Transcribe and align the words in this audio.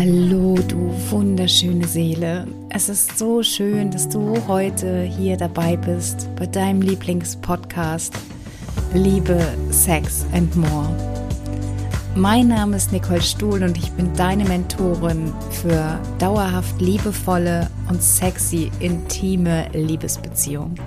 Hallo, 0.00 0.54
du 0.66 0.90
wunderschöne 1.10 1.86
Seele. 1.86 2.46
Es 2.70 2.88
ist 2.88 3.18
so 3.18 3.42
schön, 3.42 3.90
dass 3.90 4.08
du 4.08 4.34
heute 4.48 5.02
hier 5.02 5.36
dabei 5.36 5.76
bist 5.76 6.26
bei 6.36 6.46
deinem 6.46 6.80
Lieblingspodcast 6.80 8.14
Liebe, 8.94 9.38
Sex 9.68 10.24
and 10.32 10.56
More. 10.56 10.88
Mein 12.14 12.48
Name 12.48 12.78
ist 12.78 12.92
Nicole 12.92 13.20
Stuhl 13.20 13.62
und 13.62 13.76
ich 13.76 13.92
bin 13.92 14.10
deine 14.14 14.46
Mentorin 14.46 15.34
für 15.50 16.00
dauerhaft 16.18 16.80
liebevolle 16.80 17.68
und 17.90 18.02
sexy, 18.02 18.72
intime 18.80 19.68
Liebesbeziehungen. 19.74 20.80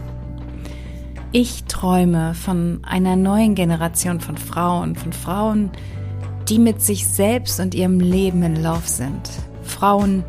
Ich 1.31 1.65
träume 1.65 2.33
von 2.33 2.79
einer 2.81 3.15
neuen 3.15 3.53
Generation 3.53 4.19
von 4.19 4.37
Frauen, 4.37 4.95
von 4.95 5.13
Frauen, 5.13 5.69
die 5.75 6.02
die 6.49 6.59
mit 6.59 6.81
sich 6.81 7.07
selbst 7.07 7.59
und 7.59 7.73
ihrem 7.73 7.99
Leben 7.99 8.43
in 8.43 8.61
Love 8.61 8.87
sind. 8.87 9.29
Frauen, 9.63 10.23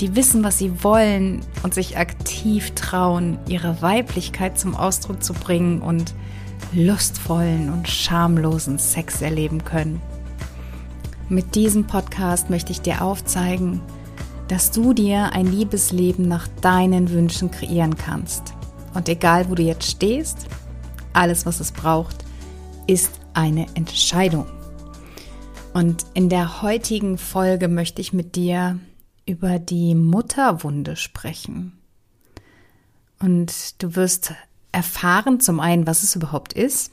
die 0.00 0.14
wissen, 0.14 0.44
was 0.44 0.58
sie 0.58 0.84
wollen 0.84 1.40
und 1.62 1.74
sich 1.74 1.96
aktiv 1.96 2.72
trauen, 2.74 3.38
ihre 3.48 3.80
Weiblichkeit 3.80 4.58
zum 4.58 4.74
Ausdruck 4.74 5.22
zu 5.22 5.32
bringen 5.32 5.80
und 5.80 6.14
lustvollen 6.72 7.72
und 7.72 7.88
schamlosen 7.88 8.78
Sex 8.78 9.22
erleben 9.22 9.64
können. 9.64 10.02
Mit 11.28 11.54
diesem 11.54 11.86
Podcast 11.86 12.50
möchte 12.50 12.72
ich 12.72 12.82
dir 12.82 13.02
aufzeigen, 13.02 13.80
dass 14.48 14.70
du 14.70 14.92
dir 14.92 15.32
ein 15.32 15.46
Liebesleben 15.46 16.28
nach 16.28 16.46
deinen 16.60 17.10
Wünschen 17.10 17.50
kreieren 17.50 17.96
kannst. 17.96 18.54
Und 18.94 19.08
egal, 19.08 19.50
wo 19.50 19.54
du 19.54 19.62
jetzt 19.62 19.90
stehst, 19.90 20.46
alles, 21.12 21.46
was 21.46 21.60
es 21.60 21.72
braucht, 21.72 22.24
ist 22.86 23.20
eine 23.34 23.66
Entscheidung. 23.74 24.46
Und 25.76 26.06
in 26.14 26.30
der 26.30 26.62
heutigen 26.62 27.18
Folge 27.18 27.68
möchte 27.68 28.00
ich 28.00 28.14
mit 28.14 28.34
dir 28.34 28.78
über 29.26 29.58
die 29.58 29.94
Mutterwunde 29.94 30.96
sprechen. 30.96 31.76
Und 33.20 33.82
du 33.82 33.94
wirst 33.94 34.32
erfahren 34.72 35.38
zum 35.38 35.60
einen, 35.60 35.86
was 35.86 36.02
es 36.02 36.16
überhaupt 36.16 36.54
ist 36.54 36.92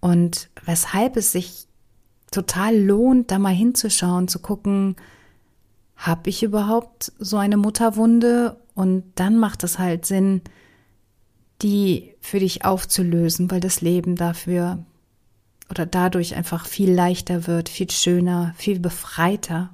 und 0.00 0.50
weshalb 0.64 1.16
es 1.16 1.30
sich 1.30 1.68
total 2.32 2.76
lohnt, 2.76 3.30
da 3.30 3.38
mal 3.38 3.54
hinzuschauen, 3.54 4.26
zu 4.26 4.40
gucken, 4.40 4.96
habe 5.94 6.28
ich 6.28 6.42
überhaupt 6.42 7.12
so 7.20 7.36
eine 7.36 7.56
Mutterwunde? 7.56 8.56
Und 8.74 9.04
dann 9.14 9.38
macht 9.38 9.62
es 9.62 9.78
halt 9.78 10.06
Sinn, 10.06 10.40
die 11.62 12.14
für 12.20 12.40
dich 12.40 12.64
aufzulösen, 12.64 13.48
weil 13.52 13.60
das 13.60 13.80
Leben 13.80 14.16
dafür 14.16 14.84
oder 15.72 15.86
dadurch 15.86 16.34
einfach 16.36 16.66
viel 16.66 16.92
leichter 16.92 17.46
wird, 17.46 17.70
viel 17.70 17.90
schöner, 17.90 18.52
viel 18.58 18.78
befreiter. 18.78 19.70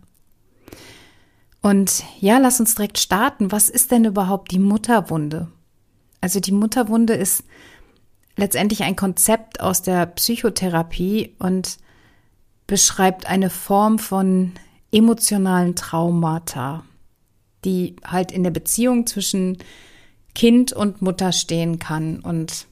Und 1.61 2.05
ja, 2.21 2.39
lass 2.39 2.61
uns 2.61 2.77
direkt 2.77 2.99
starten. 2.99 3.51
Was 3.51 3.69
ist 3.69 3.91
denn 3.91 4.05
überhaupt 4.05 4.53
die 4.53 4.61
Mutterwunde? 4.61 5.49
Also 6.21 6.39
die 6.39 6.53
Mutterwunde 6.53 7.15
ist 7.15 7.43
letztendlich 8.37 8.85
ein 8.85 8.95
Konzept 8.95 9.59
aus 9.59 9.83
der 9.83 10.07
Psychotherapie 10.07 11.35
und 11.41 11.79
beschreibt 12.69 13.27
eine 13.27 13.51
Form 13.51 13.99
von 13.99 14.53
emotionalen 14.93 15.75
Traumata, 15.75 16.85
die 17.65 17.97
halt 18.05 18.31
in 18.31 18.45
der 18.45 18.53
Beziehung 18.53 19.05
zwischen 19.09 19.59
Kind 20.37 20.73
und 20.73 21.03
Mutter 21.03 21.33
stehen 21.33 21.81
kann. 21.81 22.21
Und 22.21 22.69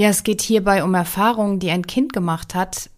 ja, 0.00 0.08
es 0.08 0.22
geht 0.22 0.40
hierbei 0.40 0.82
um 0.82 0.94
Erfahrungen, 0.94 1.58
die 1.58 1.70
ein 1.70 1.86
Kind 1.86 2.14
gemacht 2.14 2.54
hat, 2.54 2.88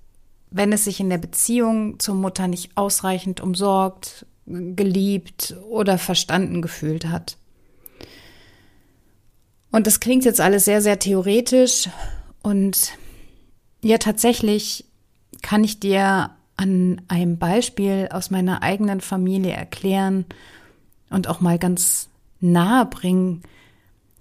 wenn 0.52 0.72
es 0.72 0.84
sich 0.84 1.00
in 1.00 1.10
der 1.10 1.18
Beziehung 1.18 1.98
zur 1.98 2.14
Mutter 2.14 2.46
nicht 2.46 2.76
ausreichend 2.76 3.40
umsorgt, 3.40 4.24
geliebt 4.46 5.56
oder 5.68 5.98
verstanden 5.98 6.62
gefühlt 6.62 7.06
hat. 7.06 7.38
Und 9.72 9.88
das 9.88 9.98
klingt 9.98 10.24
jetzt 10.24 10.40
alles 10.40 10.64
sehr, 10.64 10.80
sehr 10.80 11.00
theoretisch 11.00 11.88
und 12.40 12.92
ja, 13.82 13.98
tatsächlich 13.98 14.84
kann 15.42 15.64
ich 15.64 15.80
dir 15.80 16.30
an 16.56 17.02
einem 17.08 17.36
Beispiel 17.36 18.10
aus 18.12 18.30
meiner 18.30 18.62
eigenen 18.62 19.00
Familie 19.00 19.54
erklären 19.54 20.24
und 21.10 21.26
auch 21.26 21.40
mal 21.40 21.58
ganz 21.58 22.10
nahe 22.38 22.86
bringen, 22.86 23.42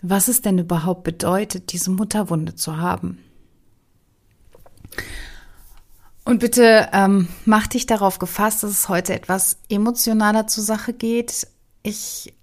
was 0.02 0.28
es 0.28 0.42
denn 0.42 0.58
überhaupt 0.58 1.04
bedeutet, 1.04 1.72
diese 1.72 1.92
Mutterwunde 1.92 2.56
zu 2.56 2.78
haben. 2.78 3.20
Und 6.24 6.40
bitte 6.40 6.90
ähm, 6.94 7.28
mach 7.46 7.68
dich 7.68 7.86
darauf 7.86 8.20
gefasst, 8.20 8.64
dass 8.64 8.72
es 8.72 8.90
heute 8.90 9.14
etwas 9.14 9.58
emotionaler 9.70 10.48
zur 10.48 10.64
Sache 10.64 10.94
geht. 10.94 11.48
Ich 11.84 12.34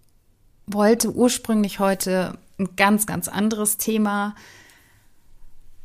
wollte 0.67 1.13
ursprünglich 1.13 1.79
heute 1.79 2.39
ein 2.59 2.77
ganz, 2.77 3.07
ganz 3.07 3.29
anderes 3.29 3.77
Thema 3.77 4.35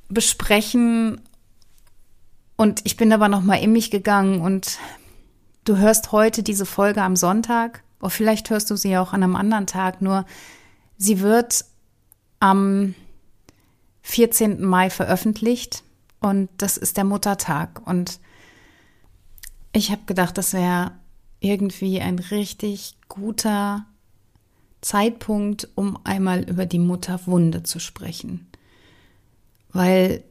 besprechen 0.10 1.22
und 2.56 2.82
ich 2.84 2.98
bin 2.98 3.12
aber 3.14 3.30
noch 3.30 3.42
mal 3.42 3.56
in 3.56 3.72
mich 3.72 3.90
gegangen 3.92 4.42
und 4.42 4.80
du 5.66 5.78
hörst 5.78 6.12
heute 6.12 6.44
diese 6.44 6.66
Folge 6.66 7.02
am 7.02 7.16
Sonntag 7.16 7.84
oder 8.00 8.10
vielleicht 8.10 8.50
hörst 8.50 8.70
du 8.70 8.76
sie 8.76 8.98
auch 8.98 9.14
an 9.14 9.24
einem 9.24 9.36
anderen 9.36 9.68
Tag, 9.68 10.02
nur 10.02 10.26
Sie 10.98 11.20
wird 11.20 11.66
am 12.40 12.96
14. 14.04 14.64
Mai 14.64 14.90
veröffentlicht 14.90 15.84
und 16.20 16.50
das 16.58 16.78
ist 16.78 16.98
der 16.98 17.04
Muttertag. 17.04 17.86
Und 17.86 18.20
ich 19.72 19.92
habe 19.92 20.02
gedacht, 20.06 20.38
das 20.38 20.54
wäre 20.54 20.92
irgendwie 21.40 22.00
ein 22.00 22.20
richtig 22.20 22.96
guter 23.10 23.86
Zeitpunkt, 24.82 25.70
um 25.76 25.98
einmal 26.04 26.44
über 26.44 26.66
die 26.66 26.80
Mutterwunde 26.80 27.64
zu 27.64 27.80
sprechen. 27.80 28.48
Weil 29.72 30.24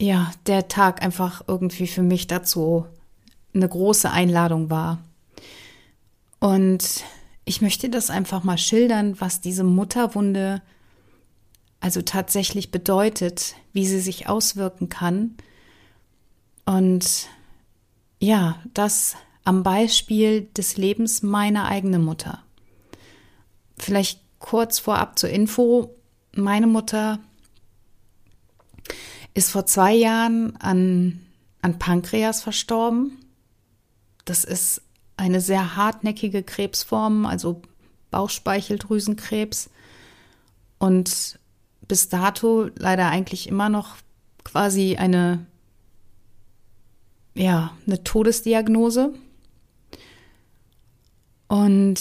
ja, 0.00 0.32
der 0.46 0.68
Tag 0.68 1.02
einfach 1.02 1.42
irgendwie 1.46 1.86
für 1.86 2.02
mich 2.02 2.26
dazu 2.26 2.86
eine 3.54 3.68
große 3.68 4.10
Einladung 4.10 4.70
war. 4.70 4.98
Und 6.38 7.04
ich 7.50 7.60
möchte 7.60 7.90
das 7.90 8.10
einfach 8.10 8.44
mal 8.44 8.58
schildern, 8.58 9.20
was 9.20 9.40
diese 9.40 9.64
Mutterwunde 9.64 10.62
also 11.80 12.00
tatsächlich 12.00 12.70
bedeutet, 12.70 13.56
wie 13.72 13.88
sie 13.88 13.98
sich 13.98 14.28
auswirken 14.28 14.88
kann. 14.88 15.34
Und 16.64 17.26
ja, 18.20 18.62
das 18.72 19.16
am 19.42 19.64
Beispiel 19.64 20.42
des 20.56 20.76
Lebens 20.76 21.24
meiner 21.24 21.64
eigenen 21.66 22.04
Mutter. 22.04 22.40
Vielleicht 23.76 24.20
kurz 24.38 24.78
vorab 24.78 25.18
zur 25.18 25.30
Info. 25.30 25.96
Meine 26.36 26.68
Mutter 26.68 27.18
ist 29.34 29.50
vor 29.50 29.66
zwei 29.66 29.92
Jahren 29.92 30.54
an, 30.58 31.20
an 31.62 31.80
Pankreas 31.80 32.42
verstorben. 32.42 33.18
Das 34.24 34.44
ist 34.44 34.82
eine 35.20 35.40
sehr 35.40 35.76
hartnäckige 35.76 36.42
Krebsform, 36.42 37.24
also 37.26 37.62
Bauchspeicheldrüsenkrebs. 38.10 39.70
Und 40.78 41.38
bis 41.86 42.08
dato 42.08 42.70
leider 42.76 43.10
eigentlich 43.10 43.48
immer 43.48 43.68
noch 43.68 43.96
quasi 44.44 44.96
eine, 44.96 45.44
ja, 47.34 47.76
eine 47.86 48.02
Todesdiagnose. 48.02 49.12
Und 51.48 52.00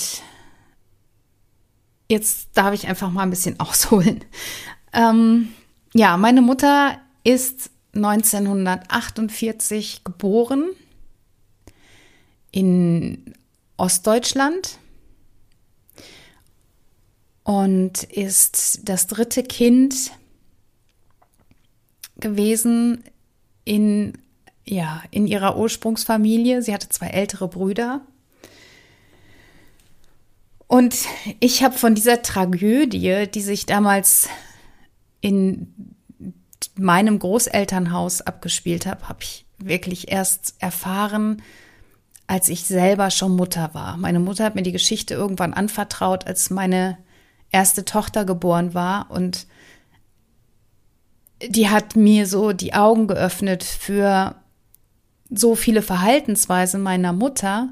jetzt 2.07 2.51
darf 2.53 2.73
ich 2.73 2.87
einfach 2.87 3.11
mal 3.11 3.23
ein 3.23 3.31
bisschen 3.31 3.59
ausholen. 3.59 4.23
Ähm, 4.93 5.49
ja, 5.93 6.15
meine 6.15 6.41
Mutter 6.41 6.97
ist 7.25 7.69
1948 7.93 10.05
geboren 10.05 10.69
in 12.51 13.33
Ostdeutschland 13.77 14.79
und 17.43 18.03
ist 18.03 18.81
das 18.83 19.07
dritte 19.07 19.43
Kind 19.43 20.11
gewesen 22.19 23.03
in, 23.65 24.13
ja, 24.65 25.03
in 25.11 25.25
ihrer 25.25 25.57
Ursprungsfamilie. 25.57 26.61
Sie 26.61 26.73
hatte 26.73 26.89
zwei 26.89 27.07
ältere 27.07 27.47
Brüder. 27.47 28.01
Und 30.67 30.95
ich 31.39 31.63
habe 31.63 31.75
von 31.75 31.95
dieser 31.95 32.21
Tragödie, 32.21 33.27
die 33.33 33.41
sich 33.41 33.65
damals 33.65 34.29
in 35.21 35.95
meinem 36.75 37.17
Großelternhaus 37.17 38.21
abgespielt 38.21 38.85
hat, 38.85 39.09
habe 39.09 39.23
ich 39.23 39.45
wirklich 39.57 40.11
erst 40.11 40.53
erfahren, 40.59 41.41
als 42.29 42.47
ich 42.47 42.63
selber 42.65 43.09
schon 43.09 43.35
Mutter 43.35 43.73
war. 43.73 43.97
Meine 43.97 44.19
Mutter 44.19 44.43
hat 44.43 44.53
mir 44.53 44.61
die 44.61 44.71
Geschichte 44.71 45.15
irgendwann 45.15 45.53
anvertraut, 45.53 46.27
als 46.27 46.51
meine 46.51 46.99
erste 47.49 47.85
Tochter 47.85 48.23
geboren 48.23 48.75
war 48.75 49.09
und 49.09 49.47
die 51.41 51.69
hat 51.69 51.95
mir 51.95 52.27
so 52.27 52.51
die 52.51 52.73
Augen 52.73 53.07
geöffnet 53.07 53.63
für 53.63 54.35
so 55.31 55.55
viele 55.55 55.81
Verhaltensweisen 55.81 56.81
meiner 56.81 57.13
Mutter, 57.13 57.69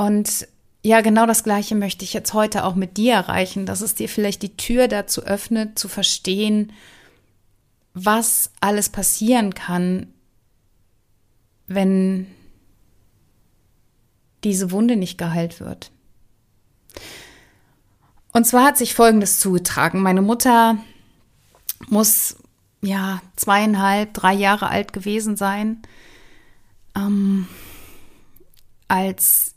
Und 0.00 0.48
ja, 0.82 1.02
genau 1.02 1.26
das 1.26 1.44
Gleiche 1.44 1.74
möchte 1.74 2.04
ich 2.04 2.14
jetzt 2.14 2.32
heute 2.32 2.64
auch 2.64 2.74
mit 2.74 2.96
dir 2.96 3.12
erreichen, 3.12 3.66
dass 3.66 3.82
es 3.82 3.94
dir 3.94 4.08
vielleicht 4.08 4.40
die 4.40 4.56
Tür 4.56 4.88
dazu 4.88 5.22
öffnet, 5.22 5.78
zu 5.78 5.88
verstehen, 5.88 6.72
was 7.92 8.50
alles 8.60 8.88
passieren 8.88 9.52
kann, 9.52 10.06
wenn 11.66 12.26
diese 14.44 14.70
Wunde 14.70 14.96
nicht 14.96 15.18
geheilt 15.18 15.60
wird. 15.60 15.90
Und 18.32 18.46
zwar 18.46 18.64
hat 18.64 18.78
sich 18.78 18.94
Folgendes 18.94 19.40
zugetragen. 19.40 20.02
Meine 20.02 20.22
Mutter 20.22 20.78
muss 21.88 22.36
ja 22.80 23.20
zweieinhalb, 23.36 24.14
drei 24.14 24.32
Jahre 24.32 24.68
alt 24.68 24.92
gewesen 24.92 25.36
sein, 25.36 25.82
ähm, 26.96 27.46
als 28.88 29.54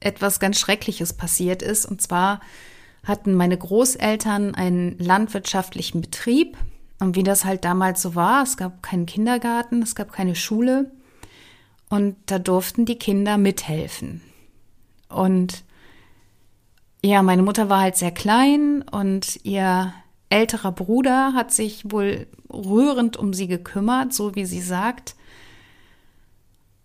etwas 0.00 0.40
ganz 0.40 0.58
Schreckliches 0.58 1.12
passiert 1.14 1.62
ist. 1.62 1.86
Und 1.86 2.00
zwar 2.00 2.40
hatten 3.04 3.34
meine 3.34 3.56
Großeltern 3.56 4.54
einen 4.54 4.98
landwirtschaftlichen 4.98 6.00
Betrieb. 6.00 6.56
Und 6.98 7.14
wie 7.16 7.22
das 7.22 7.44
halt 7.44 7.64
damals 7.64 8.02
so 8.02 8.14
war, 8.14 8.42
es 8.42 8.56
gab 8.56 8.82
keinen 8.82 9.06
Kindergarten, 9.06 9.82
es 9.82 9.94
gab 9.94 10.12
keine 10.12 10.34
Schule. 10.34 10.90
Und 11.88 12.16
da 12.26 12.38
durften 12.38 12.84
die 12.84 12.98
Kinder 12.98 13.38
mithelfen. 13.38 14.20
Und 15.08 15.64
ja, 17.04 17.22
meine 17.22 17.42
Mutter 17.42 17.68
war 17.68 17.80
halt 17.80 17.96
sehr 17.96 18.10
klein 18.10 18.82
und 18.82 19.38
ihr 19.44 19.92
älterer 20.28 20.72
Bruder 20.72 21.34
hat 21.34 21.52
sich 21.52 21.90
wohl 21.90 22.26
rührend 22.52 23.16
um 23.16 23.32
sie 23.32 23.46
gekümmert, 23.46 24.12
so 24.12 24.34
wie 24.34 24.46
sie 24.46 24.60
sagt. 24.60 25.14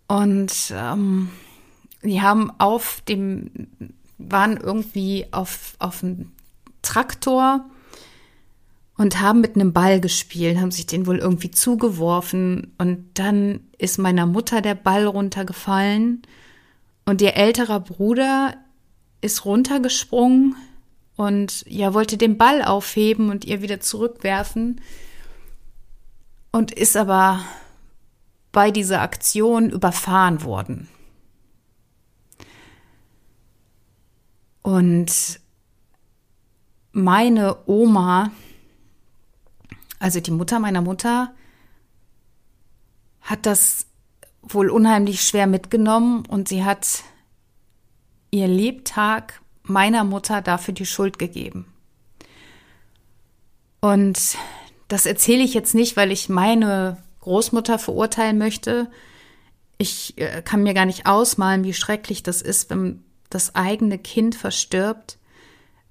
Und 0.06 0.72
ähm, 0.72 1.30
die 2.02 2.22
haben 2.22 2.52
auf 2.58 3.00
dem, 3.08 3.50
waren 4.18 4.56
irgendwie 4.56 5.26
auf, 5.32 5.74
auf 5.78 6.00
dem 6.00 6.30
Traktor 6.82 7.64
und 8.96 9.20
haben 9.20 9.40
mit 9.40 9.56
einem 9.56 9.72
Ball 9.72 10.00
gespielt, 10.00 10.58
haben 10.58 10.70
sich 10.70 10.86
den 10.86 11.06
wohl 11.06 11.18
irgendwie 11.18 11.50
zugeworfen 11.50 12.72
und 12.78 13.04
dann 13.14 13.60
ist 13.78 13.98
meiner 13.98 14.26
Mutter 14.26 14.60
der 14.60 14.74
Ball 14.74 15.06
runtergefallen 15.06 16.22
und 17.04 17.22
ihr 17.22 17.36
älterer 17.36 17.80
Bruder 17.80 18.54
ist 19.20 19.44
runtergesprungen 19.44 20.56
und 21.16 21.64
ja, 21.68 21.94
wollte 21.94 22.16
den 22.16 22.38
Ball 22.38 22.62
aufheben 22.62 23.30
und 23.30 23.44
ihr 23.44 23.62
wieder 23.62 23.80
zurückwerfen 23.80 24.80
und 26.50 26.72
ist 26.72 26.96
aber 26.96 27.40
bei 28.52 28.70
dieser 28.70 29.00
Aktion 29.00 29.70
überfahren 29.70 30.42
worden. 30.42 30.88
Und 34.62 35.40
meine 36.92 37.56
Oma, 37.66 38.30
also 40.02 40.18
die 40.18 40.32
Mutter 40.32 40.58
meiner 40.58 40.82
Mutter, 40.82 41.32
hat 43.20 43.46
das 43.46 43.86
wohl 44.42 44.68
unheimlich 44.68 45.22
schwer 45.22 45.46
mitgenommen 45.46 46.26
und 46.26 46.48
sie 46.48 46.64
hat 46.64 47.04
ihr 48.32 48.48
Lebtag 48.48 49.40
meiner 49.62 50.02
Mutter 50.02 50.42
dafür 50.42 50.74
die 50.74 50.86
Schuld 50.86 51.20
gegeben. 51.20 51.72
Und 53.80 54.36
das 54.88 55.06
erzähle 55.06 55.44
ich 55.44 55.54
jetzt 55.54 55.72
nicht, 55.72 55.96
weil 55.96 56.10
ich 56.10 56.28
meine 56.28 56.96
Großmutter 57.20 57.78
verurteilen 57.78 58.38
möchte. 58.38 58.90
Ich 59.78 60.18
äh, 60.18 60.42
kann 60.42 60.64
mir 60.64 60.74
gar 60.74 60.86
nicht 60.86 61.06
ausmalen, 61.06 61.62
wie 61.62 61.74
schrecklich 61.74 62.24
das 62.24 62.42
ist, 62.42 62.70
wenn 62.70 63.04
das 63.30 63.54
eigene 63.54 63.98
Kind 63.98 64.34
verstirbt, 64.34 65.18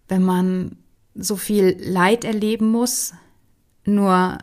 wenn 0.09 0.21
man 0.21 0.77
so 1.15 1.37
viel 1.37 1.77
Leid 1.79 2.25
erleben 2.25 2.69
muss. 2.71 3.13
Nur 3.86 4.38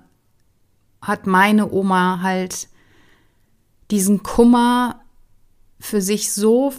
hat 1.00 1.26
meine 1.26 1.70
Oma 1.70 2.20
halt 2.22 2.68
diesen 3.90 4.22
Kummer 4.22 5.00
für 5.80 6.00
sich 6.00 6.32
so, 6.32 6.74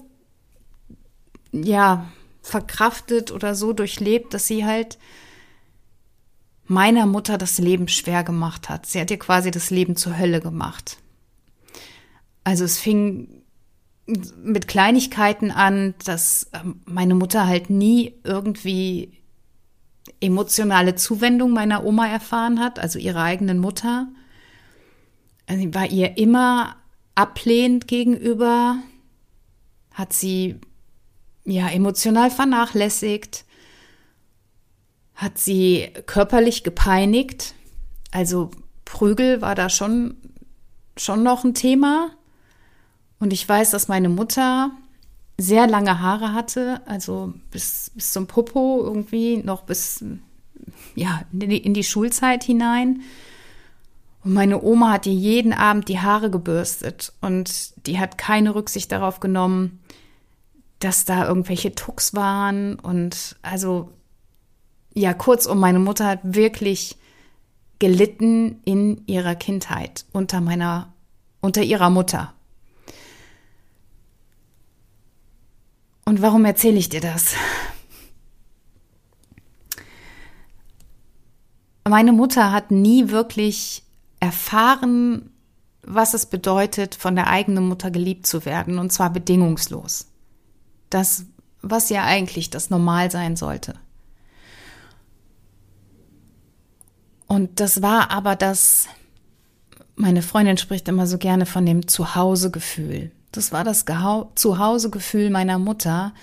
ja, 1.52 2.10
verkraftet 2.42 3.32
oder 3.32 3.56
so 3.56 3.74
durchlebt, 3.74 4.34
dass 4.34 4.48
sie 4.48 4.66
halt 4.66 4.98
meiner 6.66 7.06
Mutter 7.06 7.38
das 7.38 7.58
Leben 7.58 7.88
schwer 7.88 8.24
gemacht 8.24 8.70
hat. 8.70 8.86
Sie 8.86 9.00
hat 9.00 9.10
ihr 9.10 9.20
quasi 9.20 9.52
das 9.52 9.72
Leben 9.72 9.96
zur 9.96 10.18
Hölle 10.18 10.40
gemacht. 10.40 10.98
Also 12.44 12.64
es 12.64 12.78
fing 12.78 13.44
mit 14.44 14.68
Kleinigkeiten 14.68 15.52
an, 15.52 15.94
dass 16.04 16.50
ähm, 16.54 16.82
meine 16.86 17.16
Mutter 17.16 17.48
halt 17.48 17.70
nie 17.70 18.16
irgendwie 18.24 19.19
emotionale 20.20 20.96
Zuwendung 20.96 21.52
meiner 21.52 21.86
Oma 21.86 22.08
erfahren 22.08 22.60
hat, 22.60 22.80
also 22.80 23.00
ihrer 23.00 23.24
eigenen 23.24 23.60
Mutter. 23.60 24.08
Sie 25.48 25.74
war 25.74 25.90
ihr 25.90 26.18
immer 26.18 26.76
ablehnend 27.16 27.88
gegenüber, 27.88 28.78
hat 29.94 30.14
sie 30.14 30.60
ja 31.46 31.68
emotional 31.70 32.30
vernachlässigt, 32.30 33.46
hat 35.16 35.38
sie 35.38 35.90
körperlich 36.06 36.64
gepeinigt. 36.64 37.56
Also 38.12 38.52
Prügel 38.86 39.42
war 39.42 39.56
da 39.56 39.70
schon 39.70 40.16
schon 41.00 41.24
noch 41.24 41.44
ein 41.44 41.54
Thema. 41.54 42.12
Und 43.20 43.34
ich 43.34 43.48
weiß, 43.48 43.72
dass 43.72 43.88
meine 43.88 44.10
Mutter 44.10 44.72
sehr 45.40 45.68
lange 45.68 46.00
Haare 46.02 46.34
hatte, 46.34 46.82
also 46.86 47.34
bis, 47.50 47.92
bis 47.96 48.12
zum 48.12 48.28
Popo 48.28 48.84
irgendwie, 48.84 49.38
noch 49.38 49.64
bis 49.64 50.04
ja, 50.96 51.22
in 51.32 51.40
die, 51.40 51.58
in 51.58 51.74
die 51.74 51.84
Schulzeit 51.84 52.44
hinein. 52.44 53.02
Und 54.24 54.34
meine 54.34 54.62
Oma 54.62 54.92
hat 54.92 55.06
ihr 55.06 55.14
jeden 55.14 55.54
Abend 55.54 55.88
die 55.88 56.00
Haare 56.00 56.30
gebürstet 56.30 57.14
und 57.22 57.74
die 57.88 58.00
hat 58.00 58.18
keine 58.18 58.54
Rücksicht 58.54 58.92
darauf 58.92 59.22
genommen, 59.22 59.80
dass 60.80 61.06
da 61.06 61.28
irgendwelche 61.28 61.74
Tucks 61.74 62.14
waren 62.14 62.76
und 62.76 63.38
also 63.42 63.90
ja, 64.94 65.14
kurzum, 65.14 65.60
meine 65.60 65.80
Mutter 65.80 66.06
hat 66.06 66.20
wirklich 66.24 66.98
gelitten 67.80 68.60
in 68.66 69.04
ihrer 69.06 69.36
Kindheit 69.36 70.06
unter 70.12 70.42
meiner, 70.42 70.94
unter 71.40 71.62
ihrer 71.64 71.90
Mutter. 71.90 72.34
Und 76.10 76.24
warum 76.24 76.44
erzähle 76.44 76.80
ich 76.80 76.90
dir 76.90 77.02
das? 77.02 77.36
Meine 81.88 82.14
Mutter 82.14 82.52
hat 82.52 82.72
nie 82.72 83.10
wirklich 83.10 83.84
erfahren, 84.20 85.30
was 85.84 86.16
es 86.16 86.26
bedeutet, 86.26 86.96
von 86.96 87.16
der 87.16 87.28
eigenen 87.28 87.68
Mutter 87.68 87.92
geliebt 87.92 88.26
zu 88.26 88.44
werden, 88.44 88.80
und 88.80 88.92
zwar 88.92 89.12
bedingungslos. 89.12 90.08
Das, 90.90 91.26
was 91.62 91.90
ja 91.90 92.06
eigentlich 92.06 92.50
das 92.50 92.72
Normal 92.72 93.12
sein 93.12 93.36
sollte. 93.36 93.76
Und 97.28 97.60
das 97.60 97.84
war 97.84 98.10
aber 98.10 98.36
das, 98.36 98.88
meine 99.96 100.24
Freundin 100.24 100.58
spricht 100.58 100.88
immer 100.88 101.06
so 101.06 101.20
gerne 101.20 101.46
von 101.46 101.68
dem 101.68 101.88
Zuhausegefühl. 101.88 103.12
Das 103.32 103.52
war 103.52 103.64
das 103.64 103.86
Zuhausegefühl 104.36 105.30
meiner 105.30 105.60
Mutter, 105.60 106.14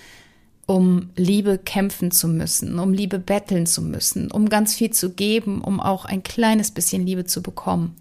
um 0.65 1.09
Liebe 1.15 1.57
kämpfen 1.57 2.11
zu 2.11 2.27
müssen, 2.27 2.77
um 2.77 2.93
Liebe 2.93 3.19
betteln 3.19 3.65
zu 3.65 3.81
müssen, 3.81 4.29
um 4.29 4.49
ganz 4.49 4.75
viel 4.75 4.91
zu 4.91 5.11
geben, 5.11 5.61
um 5.61 5.79
auch 5.79 6.03
ein 6.03 6.23
kleines 6.23 6.71
bisschen 6.71 7.05
Liebe 7.05 7.25
zu 7.25 7.41
bekommen. 7.41 7.95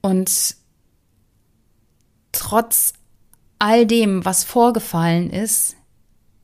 Und 0.00 0.56
trotz 2.32 2.94
all 3.58 3.86
dem, 3.86 4.24
was 4.24 4.44
vorgefallen 4.44 5.30
ist, 5.30 5.76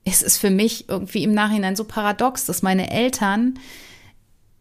ist 0.04 0.22
es 0.22 0.37
für 0.37 0.50
mich 0.50 0.88
irgendwie 0.88 1.25
im 1.25 1.32
Nachhinein 1.32 1.75
so 1.75 1.84
paradox, 1.84 2.44
dass 2.44 2.62
meine 2.62 2.90
Eltern 2.90 3.58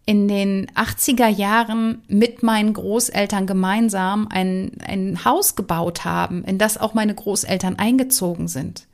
in 0.07 0.29
den 0.29 0.71
80er 0.71 1.27
Jahren 1.27 2.01
mit 2.07 2.41
meinen 2.41 2.71
Großeltern 2.71 3.45
gemeinsam 3.45 4.29
ein, 4.29 4.71
ein 4.79 5.25
Haus 5.25 5.57
gebaut 5.57 6.05
haben, 6.05 6.45
in 6.45 6.57
das 6.57 6.77
auch 6.77 6.93
meine 6.93 7.13
Großeltern 7.13 7.77
eingezogen 7.77 8.47
sind. 8.47 8.87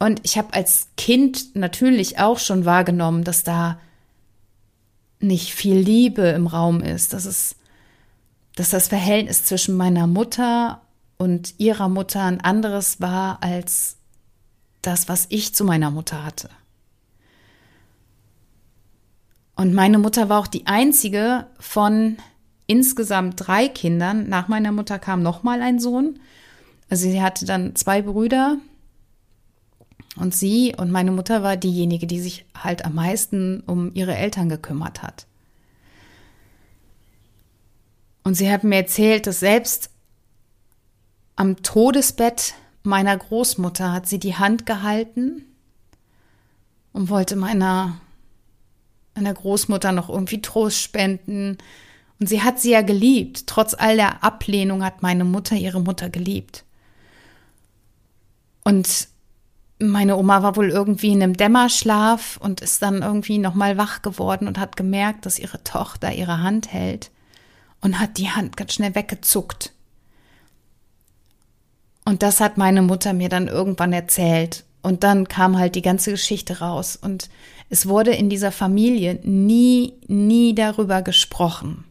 Und 0.00 0.18
ich 0.24 0.36
habe 0.36 0.54
als 0.54 0.88
Kind 0.96 1.54
natürlich 1.54 2.18
auch 2.18 2.40
schon 2.40 2.64
wahrgenommen, 2.64 3.22
dass 3.22 3.44
da 3.44 3.78
nicht 5.20 5.54
viel 5.54 5.76
Liebe 5.76 6.22
im 6.22 6.48
Raum 6.48 6.80
ist, 6.80 7.12
dass 7.12 7.24
es, 7.24 7.54
dass 8.56 8.70
das 8.70 8.88
Verhältnis 8.88 9.44
zwischen 9.44 9.76
meiner 9.76 10.08
Mutter 10.08 10.80
und 11.16 11.54
ihrer 11.58 11.88
Mutter 11.88 12.24
ein 12.24 12.40
anderes 12.40 13.00
war 13.00 13.40
als 13.40 13.98
das, 14.82 15.08
was 15.08 15.26
ich 15.28 15.54
zu 15.54 15.64
meiner 15.64 15.92
Mutter 15.92 16.24
hatte. 16.24 16.50
Und 19.54 19.74
meine 19.74 19.98
Mutter 19.98 20.28
war 20.28 20.40
auch 20.40 20.46
die 20.46 20.66
einzige 20.66 21.46
von 21.58 22.16
insgesamt 22.66 23.46
drei 23.46 23.68
Kindern. 23.68 24.28
Nach 24.28 24.48
meiner 24.48 24.72
Mutter 24.72 24.98
kam 24.98 25.22
noch 25.22 25.42
mal 25.42 25.60
ein 25.60 25.78
Sohn. 25.78 26.18
Also 26.88 27.08
sie 27.08 27.22
hatte 27.22 27.44
dann 27.46 27.76
zwei 27.76 28.02
Brüder 28.02 28.58
und 30.16 30.34
sie 30.34 30.74
und 30.76 30.90
meine 30.90 31.10
Mutter 31.10 31.42
war 31.42 31.56
diejenige, 31.56 32.06
die 32.06 32.20
sich 32.20 32.44
halt 32.56 32.84
am 32.84 32.94
meisten 32.94 33.60
um 33.66 33.92
ihre 33.94 34.14
Eltern 34.14 34.48
gekümmert 34.48 35.02
hat. 35.02 35.26
Und 38.24 38.34
sie 38.34 38.50
hat 38.50 38.64
mir 38.64 38.76
erzählt, 38.76 39.26
dass 39.26 39.40
selbst 39.40 39.90
am 41.34 41.62
Todesbett 41.62 42.54
meiner 42.82 43.16
Großmutter 43.16 43.92
hat 43.92 44.06
sie 44.06 44.18
die 44.18 44.36
Hand 44.36 44.66
gehalten 44.66 45.44
und 46.92 47.08
wollte 47.08 47.36
meiner, 47.36 48.00
meiner 49.14 49.34
Großmutter 49.34 49.92
noch 49.92 50.08
irgendwie 50.08 50.42
Trost 50.42 50.80
spenden. 50.80 51.58
Und 52.18 52.28
sie 52.28 52.42
hat 52.42 52.60
sie 52.60 52.70
ja 52.70 52.82
geliebt. 52.82 53.46
Trotz 53.46 53.74
all 53.74 53.96
der 53.96 54.22
Ablehnung 54.22 54.84
hat 54.84 55.02
meine 55.02 55.24
Mutter 55.24 55.56
ihre 55.56 55.80
Mutter 55.80 56.08
geliebt. 56.08 56.64
Und 58.64 59.08
meine 59.78 60.16
Oma 60.16 60.42
war 60.42 60.56
wohl 60.56 60.70
irgendwie 60.70 61.12
in 61.12 61.22
einem 61.22 61.36
Dämmerschlaf 61.36 62.36
und 62.40 62.60
ist 62.60 62.82
dann 62.82 63.02
irgendwie 63.02 63.38
nochmal 63.38 63.76
wach 63.76 64.02
geworden 64.02 64.46
und 64.46 64.58
hat 64.58 64.76
gemerkt, 64.76 65.26
dass 65.26 65.38
ihre 65.38 65.62
Tochter 65.64 66.12
ihre 66.12 66.38
Hand 66.38 66.72
hält 66.72 67.10
und 67.80 67.98
hat 67.98 68.18
die 68.18 68.30
Hand 68.30 68.56
ganz 68.56 68.74
schnell 68.74 68.94
weggezuckt. 68.94 69.72
Und 72.04 72.22
das 72.22 72.40
hat 72.40 72.58
meine 72.58 72.82
Mutter 72.82 73.12
mir 73.12 73.28
dann 73.28 73.48
irgendwann 73.48 73.92
erzählt. 73.92 74.64
Und 74.82 75.04
dann 75.04 75.28
kam 75.28 75.58
halt 75.58 75.76
die 75.76 75.82
ganze 75.82 76.10
Geschichte 76.10 76.58
raus. 76.58 76.96
Und 76.96 77.28
es 77.72 77.88
wurde 77.88 78.10
in 78.10 78.28
dieser 78.28 78.52
Familie 78.52 79.18
nie, 79.22 79.94
nie 80.06 80.54
darüber 80.54 81.00
gesprochen. 81.00 81.84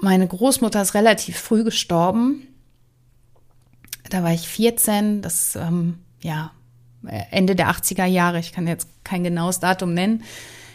Meine 0.00 0.28
Großmutter 0.28 0.80
ist 0.80 0.94
relativ 0.94 1.36
früh 1.38 1.64
gestorben. 1.64 2.46
Da 4.10 4.22
war 4.22 4.32
ich 4.32 4.46
14, 4.46 5.22
das, 5.22 5.56
ähm, 5.56 5.98
ja, 6.22 6.52
Ende 7.32 7.56
der 7.56 7.68
80er 7.68 8.04
Jahre. 8.04 8.38
Ich 8.38 8.52
kann 8.52 8.68
jetzt 8.68 8.86
kein 9.02 9.24
genaues 9.24 9.58
Datum 9.58 9.92
nennen. 9.92 10.22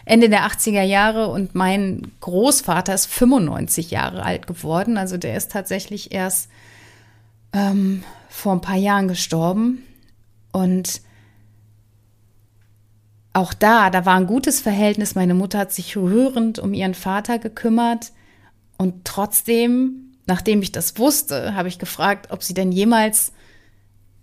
Ende 0.03 0.27
der 0.27 0.45
80er 0.45 0.83
Jahre 0.83 1.29
und 1.29 1.55
mein 1.55 2.11
Großvater 2.19 2.93
ist 2.93 3.05
95 3.05 3.91
Jahre 3.91 4.23
alt 4.23 4.45
geworden. 4.45 4.97
Also 4.97 5.15
der 5.15 5.37
ist 5.37 5.53
tatsächlich 5.53 6.11
erst 6.11 6.49
ähm, 7.53 8.03
vor 8.27 8.51
ein 8.51 8.61
paar 8.61 8.75
Jahren 8.75 9.07
gestorben. 9.07 9.83
Und 10.51 11.01
auch 13.39 13.53
da, 13.53 13.89
da 13.89 14.05
war 14.05 14.15
ein 14.15 14.27
gutes 14.27 14.59
Verhältnis. 14.59 15.15
Meine 15.15 15.33
Mutter 15.33 15.59
hat 15.59 15.71
sich 15.71 15.95
rührend 15.95 16.59
um 16.59 16.73
ihren 16.73 16.93
Vater 16.93 17.39
gekümmert. 17.39 18.11
Und 18.77 19.05
trotzdem, 19.05 20.11
nachdem 20.25 20.61
ich 20.61 20.73
das 20.73 20.97
wusste, 20.97 21.55
habe 21.55 21.69
ich 21.69 21.79
gefragt, 21.79 22.31
ob 22.31 22.43
sie 22.43 22.53
denn 22.53 22.73
jemals 22.73 23.31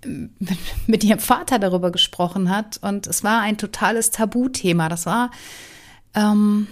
ähm, 0.04 0.34
mit 0.86 1.02
ihrem 1.02 1.18
Vater 1.18 1.58
darüber 1.58 1.90
gesprochen 1.90 2.50
hat. 2.50 2.78
Und 2.82 3.06
es 3.06 3.24
war 3.24 3.40
ein 3.40 3.56
totales 3.56 4.10
Tabuthema. 4.10 4.90
Das 4.90 5.06
war 5.06 5.30
ähm, 6.14 6.66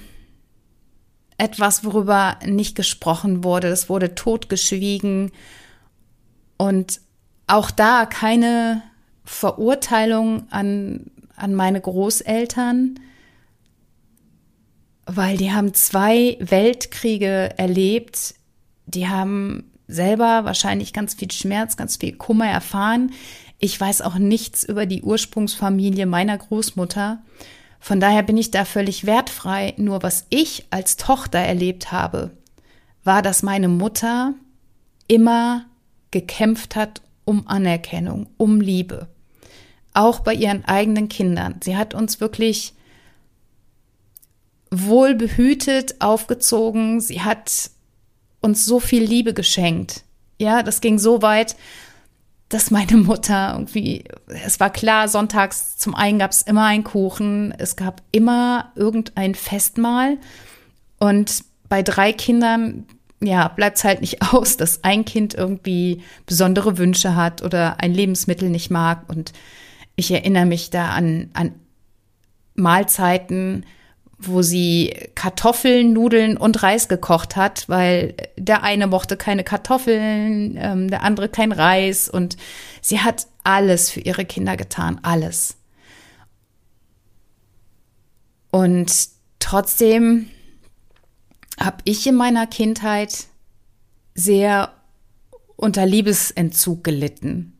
etwas, 1.38 1.82
worüber 1.82 2.38
nicht 2.44 2.76
gesprochen 2.76 3.42
wurde. 3.42 3.68
Es 3.68 3.88
wurde 3.88 4.14
totgeschwiegen. 4.14 5.32
Und 6.58 7.00
auch 7.46 7.70
da 7.70 8.04
keine 8.04 8.82
Verurteilung 9.24 10.46
an, 10.50 11.10
an 11.36 11.54
meine 11.54 11.80
Großeltern, 11.80 13.00
weil 15.06 15.36
die 15.36 15.52
haben 15.52 15.74
zwei 15.74 16.36
Weltkriege 16.40 17.50
erlebt. 17.58 18.34
Die 18.86 19.08
haben 19.08 19.70
selber 19.86 20.44
wahrscheinlich 20.44 20.92
ganz 20.92 21.14
viel 21.14 21.30
Schmerz, 21.30 21.76
ganz 21.76 21.96
viel 21.96 22.16
Kummer 22.16 22.46
erfahren. 22.46 23.12
Ich 23.58 23.78
weiß 23.78 24.02
auch 24.02 24.16
nichts 24.16 24.64
über 24.64 24.86
die 24.86 25.02
Ursprungsfamilie 25.02 26.06
meiner 26.06 26.38
Großmutter. 26.38 27.22
Von 27.80 28.00
daher 28.00 28.22
bin 28.22 28.36
ich 28.36 28.50
da 28.50 28.64
völlig 28.64 29.06
wertfrei. 29.06 29.74
Nur 29.76 30.02
was 30.02 30.26
ich 30.30 30.66
als 30.70 30.96
Tochter 30.96 31.38
erlebt 31.38 31.92
habe, 31.92 32.30
war, 33.04 33.20
dass 33.20 33.42
meine 33.42 33.68
Mutter 33.68 34.34
immer 35.06 35.66
gekämpft 36.10 36.76
hat 36.76 37.02
um 37.24 37.46
Anerkennung, 37.46 38.26
um 38.36 38.60
Liebe. 38.60 39.08
Auch 39.94 40.20
bei 40.20 40.34
ihren 40.34 40.64
eigenen 40.64 41.08
Kindern. 41.08 41.60
Sie 41.62 41.76
hat 41.76 41.94
uns 41.94 42.20
wirklich 42.20 42.74
wohl 44.70 45.14
behütet, 45.14 46.00
aufgezogen. 46.00 47.00
Sie 47.00 47.22
hat 47.22 47.70
uns 48.40 48.66
so 48.66 48.80
viel 48.80 49.04
Liebe 49.04 49.32
geschenkt. 49.32 50.02
Ja, 50.38 50.62
das 50.62 50.80
ging 50.80 50.98
so 50.98 51.22
weit, 51.22 51.56
dass 52.48 52.70
meine 52.70 52.96
Mutter 52.96 53.52
irgendwie, 53.54 54.04
es 54.26 54.60
war 54.60 54.70
klar, 54.70 55.08
sonntags 55.08 55.76
zum 55.76 55.94
einen 55.94 56.18
gab 56.18 56.30
es 56.30 56.42
immer 56.42 56.66
einen 56.66 56.84
Kuchen, 56.84 57.54
es 57.58 57.76
gab 57.76 58.02
immer 58.12 58.72
irgendein 58.74 59.34
Festmahl. 59.34 60.18
Und 60.98 61.44
bei 61.68 61.82
drei 61.82 62.12
Kindern, 62.12 62.86
ja, 63.22 63.48
bleibt 63.48 63.78
es 63.78 63.84
halt 63.84 64.00
nicht 64.00 64.22
aus, 64.32 64.56
dass 64.56 64.84
ein 64.84 65.04
Kind 65.04 65.34
irgendwie 65.34 66.02
besondere 66.26 66.78
Wünsche 66.78 67.16
hat 67.16 67.42
oder 67.42 67.80
ein 67.80 67.94
Lebensmittel 67.94 68.50
nicht 68.50 68.70
mag. 68.70 69.04
Und 69.08 69.32
ich 69.96 70.10
erinnere 70.10 70.46
mich 70.46 70.70
da 70.70 70.90
an, 70.90 71.30
an 71.34 71.54
Mahlzeiten, 72.54 73.64
wo 74.18 74.42
sie 74.42 74.94
Kartoffeln, 75.14 75.92
Nudeln 75.92 76.36
und 76.36 76.62
Reis 76.62 76.88
gekocht 76.88 77.36
hat, 77.36 77.68
weil 77.68 78.14
der 78.36 78.62
eine 78.62 78.86
mochte 78.86 79.16
keine 79.16 79.44
Kartoffeln, 79.44 80.56
ähm, 80.58 80.88
der 80.88 81.02
andere 81.02 81.28
kein 81.28 81.52
Reis 81.52 82.08
und 82.08 82.36
sie 82.80 83.00
hat 83.00 83.26
alles 83.42 83.90
für 83.90 84.00
ihre 84.00 84.24
Kinder 84.24 84.56
getan, 84.56 85.00
alles. 85.02 85.56
Und 88.50 89.08
trotzdem 89.40 90.30
habe 91.58 91.78
ich 91.84 92.06
in 92.06 92.14
meiner 92.14 92.46
Kindheit 92.46 93.26
sehr 94.14 94.72
unter 95.56 95.86
Liebesentzug 95.86 96.84
gelitten. 96.84 97.53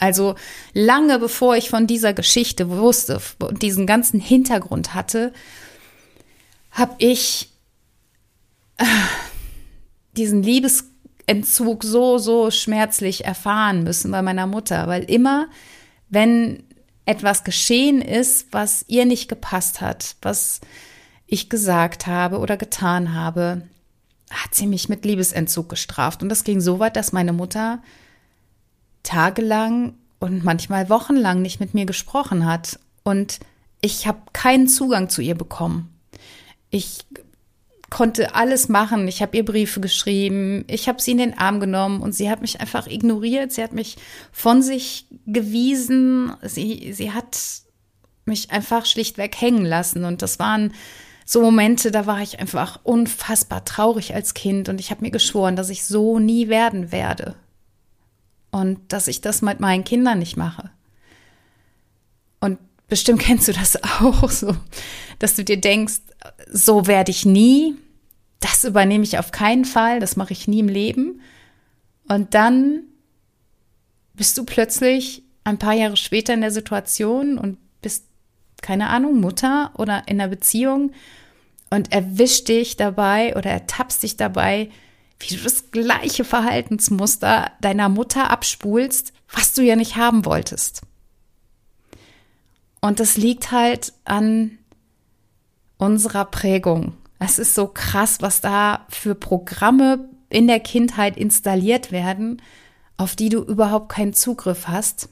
Also 0.00 0.34
lange 0.72 1.18
bevor 1.18 1.56
ich 1.56 1.70
von 1.70 1.86
dieser 1.86 2.14
Geschichte 2.14 2.70
wusste 2.70 3.20
und 3.38 3.62
diesen 3.62 3.86
ganzen 3.86 4.18
Hintergrund 4.18 4.94
hatte, 4.94 5.32
habe 6.72 6.94
ich 6.98 7.52
äh, 8.78 8.84
diesen 10.16 10.42
Liebesentzug 10.42 11.84
so, 11.84 12.18
so 12.18 12.50
schmerzlich 12.50 13.24
erfahren 13.26 13.84
müssen 13.84 14.10
bei 14.10 14.22
meiner 14.22 14.46
Mutter, 14.46 14.88
weil 14.88 15.04
immer, 15.04 15.48
wenn 16.08 16.64
etwas 17.04 17.44
geschehen 17.44 18.00
ist, 18.00 18.46
was 18.52 18.84
ihr 18.88 19.04
nicht 19.04 19.28
gepasst 19.28 19.80
hat, 19.82 20.16
was 20.22 20.60
ich 21.26 21.50
gesagt 21.50 22.06
habe 22.06 22.38
oder 22.38 22.56
getan 22.56 23.14
habe, 23.14 23.62
hat 24.30 24.54
sie 24.54 24.66
mich 24.66 24.88
mit 24.88 25.04
Liebesentzug 25.04 25.68
gestraft. 25.68 26.22
Und 26.22 26.28
das 26.28 26.44
ging 26.44 26.60
so 26.60 26.78
weit, 26.78 26.96
dass 26.96 27.12
meine 27.12 27.32
Mutter 27.32 27.82
tagelang 29.02 29.94
und 30.18 30.44
manchmal 30.44 30.88
wochenlang 30.88 31.42
nicht 31.42 31.60
mit 31.60 31.74
mir 31.74 31.86
gesprochen 31.86 32.46
hat. 32.46 32.78
Und 33.02 33.40
ich 33.80 34.06
habe 34.06 34.20
keinen 34.32 34.68
Zugang 34.68 35.08
zu 35.08 35.22
ihr 35.22 35.34
bekommen. 35.34 35.94
Ich 36.70 37.06
konnte 37.88 38.34
alles 38.34 38.68
machen. 38.68 39.08
Ich 39.08 39.20
habe 39.20 39.36
ihr 39.36 39.44
Briefe 39.44 39.80
geschrieben, 39.80 40.64
ich 40.68 40.88
habe 40.88 41.02
sie 41.02 41.12
in 41.12 41.18
den 41.18 41.36
Arm 41.36 41.58
genommen 41.58 42.00
und 42.00 42.14
sie 42.14 42.30
hat 42.30 42.40
mich 42.40 42.60
einfach 42.60 42.86
ignoriert. 42.86 43.52
Sie 43.52 43.62
hat 43.62 43.72
mich 43.72 43.96
von 44.30 44.62
sich 44.62 45.06
gewiesen. 45.26 46.32
Sie, 46.42 46.92
sie 46.92 47.12
hat 47.12 47.38
mich 48.24 48.50
einfach 48.50 48.86
schlichtweg 48.86 49.40
hängen 49.40 49.64
lassen. 49.64 50.04
Und 50.04 50.22
das 50.22 50.38
waren 50.38 50.72
so 51.30 51.42
Momente, 51.42 51.90
da 51.90 52.06
war 52.06 52.20
ich 52.22 52.40
einfach 52.40 52.80
unfassbar 52.82 53.64
traurig 53.64 54.14
als 54.14 54.34
Kind 54.34 54.68
und 54.68 54.80
ich 54.80 54.90
habe 54.90 55.02
mir 55.02 55.12
geschworen, 55.12 55.54
dass 55.54 55.70
ich 55.70 55.84
so 55.84 56.18
nie 56.18 56.48
werden 56.48 56.90
werde. 56.90 57.36
Und 58.50 58.92
dass 58.92 59.08
ich 59.08 59.20
das 59.20 59.42
mit 59.42 59.60
meinen 59.60 59.84
Kindern 59.84 60.18
nicht 60.18 60.36
mache. 60.36 60.70
Und 62.40 62.58
bestimmt 62.88 63.20
kennst 63.22 63.48
du 63.48 63.52
das 63.52 63.82
auch 63.82 64.30
so, 64.30 64.56
dass 65.18 65.36
du 65.36 65.44
dir 65.44 65.60
denkst, 65.60 66.00
so 66.50 66.86
werde 66.86 67.10
ich 67.10 67.24
nie, 67.24 67.74
das 68.40 68.64
übernehme 68.64 69.04
ich 69.04 69.18
auf 69.18 69.32
keinen 69.32 69.64
Fall, 69.64 70.00
das 70.00 70.16
mache 70.16 70.32
ich 70.32 70.48
nie 70.48 70.60
im 70.60 70.68
Leben. 70.68 71.20
Und 72.08 72.34
dann 72.34 72.84
bist 74.14 74.36
du 74.36 74.44
plötzlich 74.44 75.22
ein 75.44 75.58
paar 75.58 75.74
Jahre 75.74 75.96
später 75.96 76.34
in 76.34 76.40
der 76.40 76.50
Situation 76.50 77.38
und 77.38 77.58
bist, 77.82 78.06
keine 78.62 78.88
Ahnung, 78.88 79.20
Mutter 79.20 79.72
oder 79.76 80.02
in 80.06 80.20
einer 80.20 80.28
Beziehung 80.28 80.92
und 81.70 81.92
erwischt 81.92 82.48
dich 82.48 82.76
dabei 82.76 83.36
oder 83.36 83.50
ertappst 83.50 84.02
dich 84.02 84.16
dabei, 84.16 84.70
wie 85.20 85.36
du 85.36 85.42
das 85.42 85.70
gleiche 85.70 86.24
Verhaltensmuster 86.24 87.52
deiner 87.60 87.88
Mutter 87.88 88.30
abspulst, 88.30 89.12
was 89.32 89.52
du 89.52 89.62
ja 89.62 89.76
nicht 89.76 89.96
haben 89.96 90.24
wolltest. 90.24 90.80
Und 92.80 92.98
das 92.98 93.16
liegt 93.16 93.52
halt 93.52 93.92
an 94.04 94.58
unserer 95.76 96.24
Prägung. 96.24 96.94
Es 97.18 97.38
ist 97.38 97.54
so 97.54 97.66
krass, 97.66 98.18
was 98.20 98.40
da 98.40 98.86
für 98.88 99.14
Programme 99.14 100.08
in 100.30 100.46
der 100.46 100.60
Kindheit 100.60 101.18
installiert 101.18 101.92
werden, 101.92 102.40
auf 102.96 103.14
die 103.14 103.28
du 103.28 103.42
überhaupt 103.42 103.90
keinen 103.90 104.14
Zugriff 104.14 104.68
hast, 104.68 105.10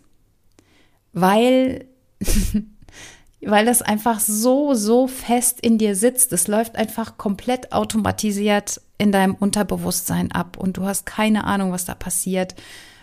weil, 1.12 1.86
weil 3.42 3.66
das 3.66 3.82
einfach 3.82 4.20
so, 4.20 4.72
so 4.72 5.06
fest 5.06 5.60
in 5.60 5.76
dir 5.76 5.94
sitzt. 5.94 6.32
Es 6.32 6.48
läuft 6.48 6.76
einfach 6.76 7.18
komplett 7.18 7.72
automatisiert 7.72 8.80
in 8.98 9.12
deinem 9.12 9.34
Unterbewusstsein 9.34 10.32
ab 10.32 10.56
und 10.56 10.76
du 10.76 10.84
hast 10.84 11.06
keine 11.06 11.44
Ahnung, 11.44 11.72
was 11.72 11.84
da 11.84 11.94
passiert, 11.94 12.54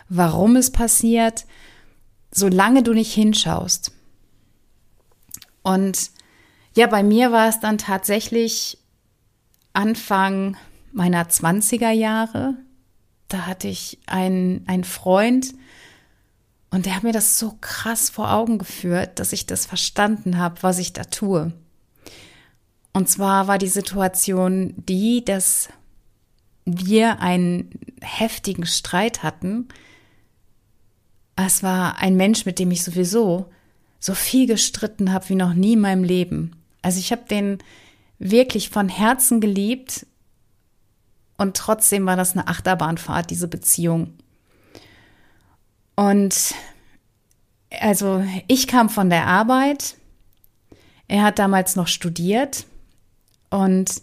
warum 0.09 0.55
es 0.57 0.71
passiert, 0.71 1.45
solange 2.31 2.83
du 2.83 2.93
nicht 2.93 3.13
hinschaust. 3.13 3.91
Und 5.63 6.11
ja, 6.75 6.87
bei 6.87 7.01
mir 7.01 7.31
war 7.31 7.47
es 7.47 7.59
dann 7.61 7.77
tatsächlich 7.77 8.77
Anfang 9.73 10.57
meiner 10.91 11.27
20er 11.27 11.91
Jahre. 11.91 12.55
Da 13.29 13.47
hatte 13.47 13.67
ich 13.67 13.99
einen, 14.05 14.67
einen 14.67 14.83
Freund 14.83 15.53
und 16.71 16.85
der 16.85 16.95
hat 16.97 17.03
mir 17.03 17.13
das 17.13 17.39
so 17.39 17.57
krass 17.61 18.09
vor 18.09 18.31
Augen 18.31 18.57
geführt, 18.57 19.19
dass 19.19 19.31
ich 19.31 19.45
das 19.45 19.65
verstanden 19.65 20.37
habe, 20.37 20.61
was 20.61 20.77
ich 20.77 20.91
da 20.91 21.05
tue. 21.05 21.53
Und 22.91 23.09
zwar 23.09 23.47
war 23.47 23.57
die 23.57 23.67
Situation 23.67 24.73
die, 24.77 25.23
dass 25.23 25.69
wir 26.65 27.19
einen 27.21 27.69
heftigen 28.01 28.65
Streit 28.65 29.23
hatten. 29.23 29.67
Es 31.35 31.63
war 31.63 31.99
ein 31.99 32.17
Mensch, 32.17 32.45
mit 32.45 32.59
dem 32.59 32.71
ich 32.71 32.83
sowieso 32.83 33.51
so 33.99 34.13
viel 34.13 34.47
gestritten 34.47 35.13
habe 35.13 35.29
wie 35.29 35.35
noch 35.35 35.53
nie 35.53 35.73
in 35.73 35.79
meinem 35.79 36.03
Leben. 36.03 36.55
Also 36.81 36.99
ich 36.99 37.11
habe 37.11 37.23
den 37.29 37.59
wirklich 38.19 38.69
von 38.69 38.89
Herzen 38.89 39.41
geliebt 39.41 40.05
und 41.37 41.57
trotzdem 41.57 42.05
war 42.05 42.15
das 42.15 42.33
eine 42.33 42.47
Achterbahnfahrt, 42.47 43.29
diese 43.29 43.47
Beziehung. 43.47 44.13
Und 45.95 46.55
also 47.79 48.23
ich 48.47 48.67
kam 48.67 48.89
von 48.89 49.09
der 49.09 49.27
Arbeit, 49.27 49.95
er 51.07 51.23
hat 51.23 51.39
damals 51.39 51.75
noch 51.75 51.87
studiert 51.87 52.65
und 53.49 54.01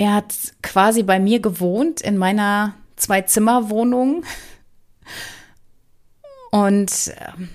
er 0.00 0.14
hat 0.14 0.34
quasi 0.62 1.02
bei 1.02 1.20
mir 1.20 1.40
gewohnt 1.40 2.00
in 2.00 2.16
meiner 2.16 2.74
Zwei-Zimmer-Wohnung. 2.96 4.24
Und 6.50 7.12
ähm, 7.18 7.50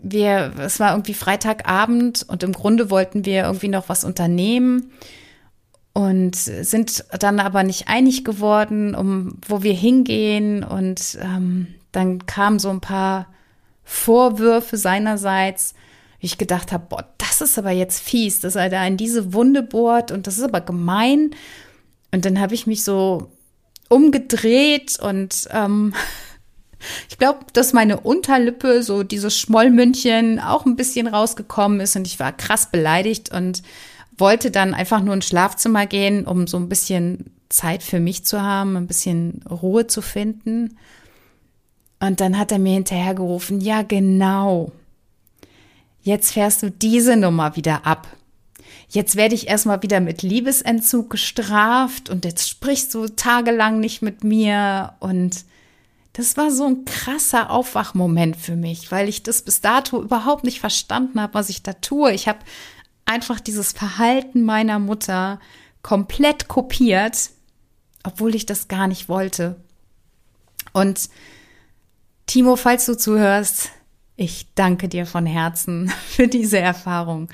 wir, 0.00 0.52
es 0.60 0.78
war 0.78 0.92
irgendwie 0.92 1.14
Freitagabend 1.14 2.24
und 2.28 2.44
im 2.44 2.52
Grunde 2.52 2.90
wollten 2.90 3.24
wir 3.24 3.42
irgendwie 3.42 3.66
noch 3.66 3.88
was 3.88 4.04
unternehmen 4.04 4.92
und 5.92 6.36
sind 6.36 7.04
dann 7.18 7.40
aber 7.40 7.64
nicht 7.64 7.88
einig 7.88 8.24
geworden, 8.24 8.94
um 8.94 9.38
wo 9.48 9.64
wir 9.64 9.74
hingehen. 9.74 10.62
Und 10.62 11.18
ähm, 11.20 11.74
dann 11.90 12.24
kamen 12.26 12.60
so 12.60 12.70
ein 12.70 12.80
paar 12.80 13.26
Vorwürfe 13.82 14.76
seinerseits, 14.76 15.74
wie 16.20 16.26
ich 16.26 16.38
gedacht 16.38 16.72
habe, 16.72 16.86
boah, 16.88 17.04
das 17.18 17.40
ist 17.40 17.58
aber 17.58 17.70
jetzt 17.70 18.02
fies, 18.02 18.40
dass 18.40 18.56
er 18.56 18.68
da 18.68 18.86
in 18.86 18.96
diese 18.96 19.32
Wunde 19.32 19.62
bohrt 19.62 20.10
und 20.10 20.26
das 20.26 20.38
ist 20.38 20.44
aber 20.44 20.60
gemein. 20.60 21.30
Und 22.12 22.24
dann 22.24 22.40
habe 22.40 22.54
ich 22.54 22.66
mich 22.66 22.84
so 22.84 23.30
umgedreht 23.88 24.98
und 25.00 25.48
ähm, 25.50 25.94
ich 27.08 27.18
glaube, 27.18 27.40
dass 27.52 27.72
meine 27.72 28.00
Unterlippe, 28.00 28.82
so 28.82 29.02
dieses 29.02 29.38
Schmollmündchen, 29.38 30.40
auch 30.40 30.66
ein 30.66 30.76
bisschen 30.76 31.06
rausgekommen 31.06 31.80
ist 31.80 31.96
und 31.96 32.06
ich 32.06 32.18
war 32.18 32.32
krass 32.32 32.70
beleidigt 32.70 33.32
und 33.32 33.62
wollte 34.18 34.50
dann 34.50 34.74
einfach 34.74 35.02
nur 35.02 35.14
ins 35.14 35.26
Schlafzimmer 35.26 35.86
gehen, 35.86 36.26
um 36.26 36.46
so 36.46 36.56
ein 36.56 36.68
bisschen 36.68 37.32
Zeit 37.48 37.82
für 37.82 38.00
mich 38.00 38.24
zu 38.24 38.42
haben, 38.42 38.76
ein 38.76 38.86
bisschen 38.86 39.42
Ruhe 39.48 39.86
zu 39.86 40.02
finden. 40.02 40.78
Und 42.00 42.20
dann 42.20 42.38
hat 42.38 42.52
er 42.52 42.58
mir 42.58 42.74
hinterhergerufen, 42.74 43.60
ja 43.60 43.82
genau, 43.82 44.72
jetzt 46.06 46.32
fährst 46.32 46.62
du 46.62 46.70
diese 46.70 47.16
Nummer 47.16 47.56
wieder 47.56 47.84
ab. 47.84 48.06
Jetzt 48.88 49.16
werde 49.16 49.34
ich 49.34 49.48
erstmal 49.48 49.82
wieder 49.82 49.98
mit 49.98 50.22
Liebesentzug 50.22 51.10
gestraft 51.10 52.08
und 52.08 52.24
jetzt 52.24 52.48
sprichst 52.48 52.94
du 52.94 53.08
tagelang 53.08 53.80
nicht 53.80 54.02
mit 54.02 54.22
mir 54.22 54.94
und 55.00 55.44
das 56.12 56.36
war 56.36 56.52
so 56.52 56.64
ein 56.66 56.84
krasser 56.84 57.50
Aufwachmoment 57.50 58.36
für 58.36 58.54
mich, 58.54 58.90
weil 58.92 59.08
ich 59.08 59.24
das 59.24 59.42
bis 59.42 59.60
dato 59.60 60.00
überhaupt 60.00 60.44
nicht 60.44 60.60
verstanden 60.60 61.20
habe, 61.20 61.34
was 61.34 61.48
ich 61.48 61.64
da 61.64 61.72
tue. 61.74 62.12
Ich 62.12 62.28
habe 62.28 62.38
einfach 63.04 63.40
dieses 63.40 63.72
Verhalten 63.72 64.44
meiner 64.44 64.78
Mutter 64.78 65.40
komplett 65.82 66.46
kopiert, 66.46 67.30
obwohl 68.04 68.36
ich 68.36 68.46
das 68.46 68.68
gar 68.68 68.86
nicht 68.86 69.08
wollte. 69.08 69.56
Und 70.72 71.10
Timo, 72.26 72.54
falls 72.54 72.86
du 72.86 72.96
zuhörst, 72.96 73.70
ich 74.16 74.46
danke 74.54 74.88
dir 74.88 75.06
von 75.06 75.26
Herzen 75.26 75.88
für 76.08 76.28
diese 76.28 76.58
Erfahrung. 76.58 77.28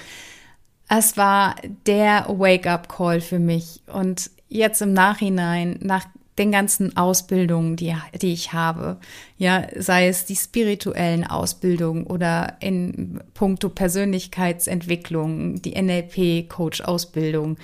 Es 0.88 1.16
war 1.16 1.56
der 1.86 2.26
Wake-up-Call 2.28 3.20
für 3.20 3.38
mich. 3.38 3.80
Und 3.86 4.30
jetzt 4.48 4.82
im 4.82 4.92
Nachhinein, 4.92 5.78
nach 5.80 6.04
den 6.38 6.50
ganzen 6.50 6.96
Ausbildungen, 6.96 7.76
die, 7.76 7.94
die 8.20 8.32
ich 8.32 8.52
habe, 8.52 8.98
ja, 9.36 9.66
sei 9.76 10.08
es 10.08 10.24
die 10.24 10.36
spirituellen 10.36 11.26
Ausbildungen 11.26 12.04
oder 12.04 12.56
in 12.60 13.20
puncto 13.34 13.68
Persönlichkeitsentwicklung, 13.68 15.60
die 15.60 15.80
NLP-Coach-Ausbildung. 15.80 17.58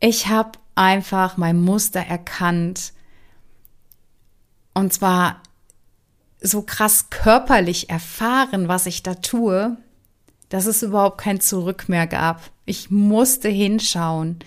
Ich 0.00 0.28
habe 0.28 0.52
einfach 0.74 1.36
mein 1.36 1.60
Muster 1.60 2.00
erkannt 2.00 2.92
und 4.74 4.92
zwar 4.92 5.42
so 6.40 6.62
krass 6.62 7.10
körperlich 7.10 7.90
erfahren, 7.90 8.68
was 8.68 8.86
ich 8.86 9.02
da 9.02 9.14
tue, 9.14 9.76
dass 10.48 10.66
es 10.66 10.82
überhaupt 10.82 11.18
kein 11.18 11.40
Zurück 11.40 11.88
mehr 11.88 12.06
gab. 12.06 12.50
Ich 12.64 12.90
musste 12.90 13.48
hinschauen 13.48 14.38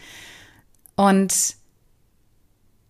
und 0.96 1.56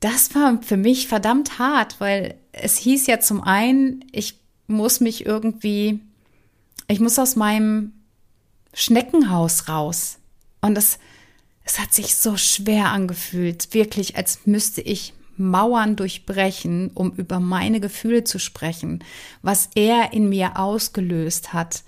das 0.02 0.34
war 0.36 0.62
für 0.62 0.78
mich 0.78 1.08
verdammt 1.08 1.60
hart, 1.60 2.00
weil 2.00 2.36
es 2.52 2.78
hieß 2.78 3.08
ja 3.08 3.20
zum 3.20 3.42
einen, 3.42 4.04
ich 4.12 4.40
muss 4.68 5.00
mich 5.00 5.26
irgendwie, 5.26 6.02
ich 6.88 7.00
muss 7.00 7.20
aus 7.20 7.36
meinem 7.36 7.94
Schneckenhaus 8.74 9.70
raus. 9.70 10.18
Und 10.60 10.78
es, 10.78 10.98
es 11.64 11.80
hat 11.80 11.94
sich 11.94 12.16
so 12.16 12.36
schwer 12.36 12.90
angefühlt, 12.90 13.74
wirklich, 13.74 14.18
als 14.18 14.46
müsste 14.46 14.82
ich 14.82 15.14
Mauern 15.42 15.96
durchbrechen, 15.96 16.92
um 16.94 17.12
über 17.12 17.40
meine 17.40 17.80
Gefühle 17.80 18.24
zu 18.24 18.40
sprechen, 18.40 19.04
was 19.42 19.70
er 19.76 20.14
in 20.14 20.30
mir 20.30 20.58
ausgelöst 20.58 21.54
hat 21.54 21.84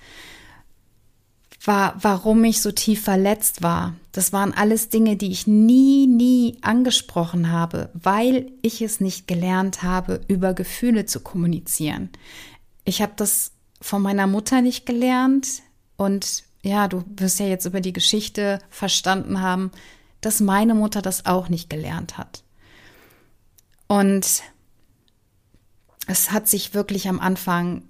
war, 1.65 1.95
warum 2.01 2.43
ich 2.43 2.61
so 2.61 2.71
tief 2.71 3.03
verletzt 3.03 3.61
war. 3.61 3.95
Das 4.11 4.33
waren 4.33 4.53
alles 4.53 4.89
Dinge, 4.89 5.15
die 5.15 5.31
ich 5.31 5.47
nie, 5.47 6.07
nie 6.07 6.57
angesprochen 6.61 7.51
habe, 7.51 7.89
weil 7.93 8.51
ich 8.61 8.81
es 8.81 8.99
nicht 8.99 9.27
gelernt 9.27 9.83
habe, 9.83 10.21
über 10.27 10.53
Gefühle 10.53 11.05
zu 11.05 11.19
kommunizieren. 11.21 12.09
Ich 12.85 13.01
habe 13.01 13.13
das 13.15 13.51
von 13.81 14.01
meiner 14.01 14.27
Mutter 14.27 14.61
nicht 14.61 14.85
gelernt 14.85 15.61
und 15.97 16.43
ja, 16.63 16.87
du 16.87 17.03
wirst 17.17 17.39
ja 17.39 17.45
jetzt 17.45 17.65
über 17.65 17.81
die 17.81 17.93
Geschichte 17.93 18.59
verstanden 18.69 19.41
haben, 19.41 19.71
dass 20.21 20.39
meine 20.39 20.73
Mutter 20.75 21.01
das 21.01 21.25
auch 21.25 21.49
nicht 21.49 21.69
gelernt 21.69 22.17
hat. 22.17 22.43
Und 23.87 24.43
es 26.07 26.31
hat 26.31 26.47
sich 26.47 26.73
wirklich 26.73 27.07
am 27.07 27.19
Anfang 27.19 27.83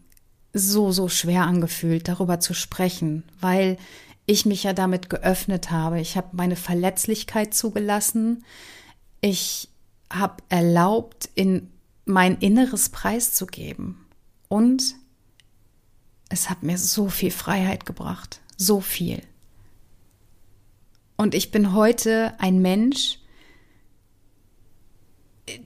so, 0.53 0.91
so 0.91 1.09
schwer 1.09 1.43
angefühlt, 1.43 2.07
darüber 2.07 2.39
zu 2.39 2.53
sprechen, 2.53 3.23
weil 3.39 3.77
ich 4.25 4.45
mich 4.45 4.63
ja 4.63 4.73
damit 4.73 5.09
geöffnet 5.09 5.71
habe. 5.71 5.99
Ich 5.99 6.15
habe 6.15 6.29
meine 6.33 6.55
Verletzlichkeit 6.55 7.53
zugelassen. 7.53 8.45
Ich 9.19 9.69
habe 10.11 10.43
erlaubt, 10.49 11.29
in 11.35 11.71
mein 12.05 12.37
Inneres 12.37 12.89
preiszugeben. 12.89 14.05
Und 14.47 14.95
es 16.29 16.49
hat 16.49 16.63
mir 16.63 16.77
so 16.77 17.09
viel 17.09 17.31
Freiheit 17.31 17.85
gebracht. 17.85 18.41
So 18.57 18.79
viel. 18.79 19.21
Und 21.17 21.35
ich 21.35 21.51
bin 21.51 21.73
heute 21.73 22.33
ein 22.39 22.61
Mensch, 22.61 23.19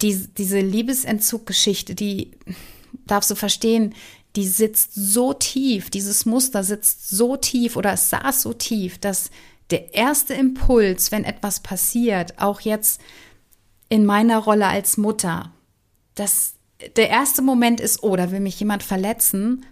die, 0.02 0.28
diese 0.38 0.60
Liebesentzuggeschichte, 0.60 1.96
die 1.96 2.32
darfst 3.06 3.30
du 3.30 3.36
verstehen, 3.36 3.94
die 4.36 4.48
sitzt 4.48 4.94
so 4.94 5.34
tief, 5.34 5.90
dieses 5.90 6.26
Muster 6.26 6.63
sitzt 6.63 7.10
so 7.10 7.38
tief 7.38 7.76
oder 7.76 7.94
es 7.94 8.10
saß 8.10 8.42
so 8.44 8.54
tief, 8.54 9.00
dass 9.00 9.32
der 9.70 9.94
erste 9.94 10.34
Impuls, 10.34 11.12
wenn 11.12 11.24
etwas 11.24 11.60
passiert, 11.60 12.40
auch 12.40 12.62
jetzt 12.62 13.02
in 13.90 14.06
meiner 14.06 14.38
Rolle 14.38 14.68
als 14.68 14.98
Mutter, 14.98 15.52
dass 16.16 16.54
der 16.96 17.10
erste 17.10 17.42
Moment 17.42 17.80
ist, 17.80 18.04
oh, 18.04 18.16
da 18.16 18.32
will 18.32 18.40
mich 18.40 18.60
jemand 18.60 18.84
verletzen, 18.84 19.66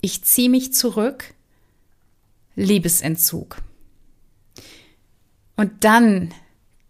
ich 0.00 0.24
ziehe 0.24 0.50
mich 0.50 0.74
zurück, 0.74 1.34
Liebesentzug. 2.56 3.58
Und 5.56 5.84
dann 5.84 6.34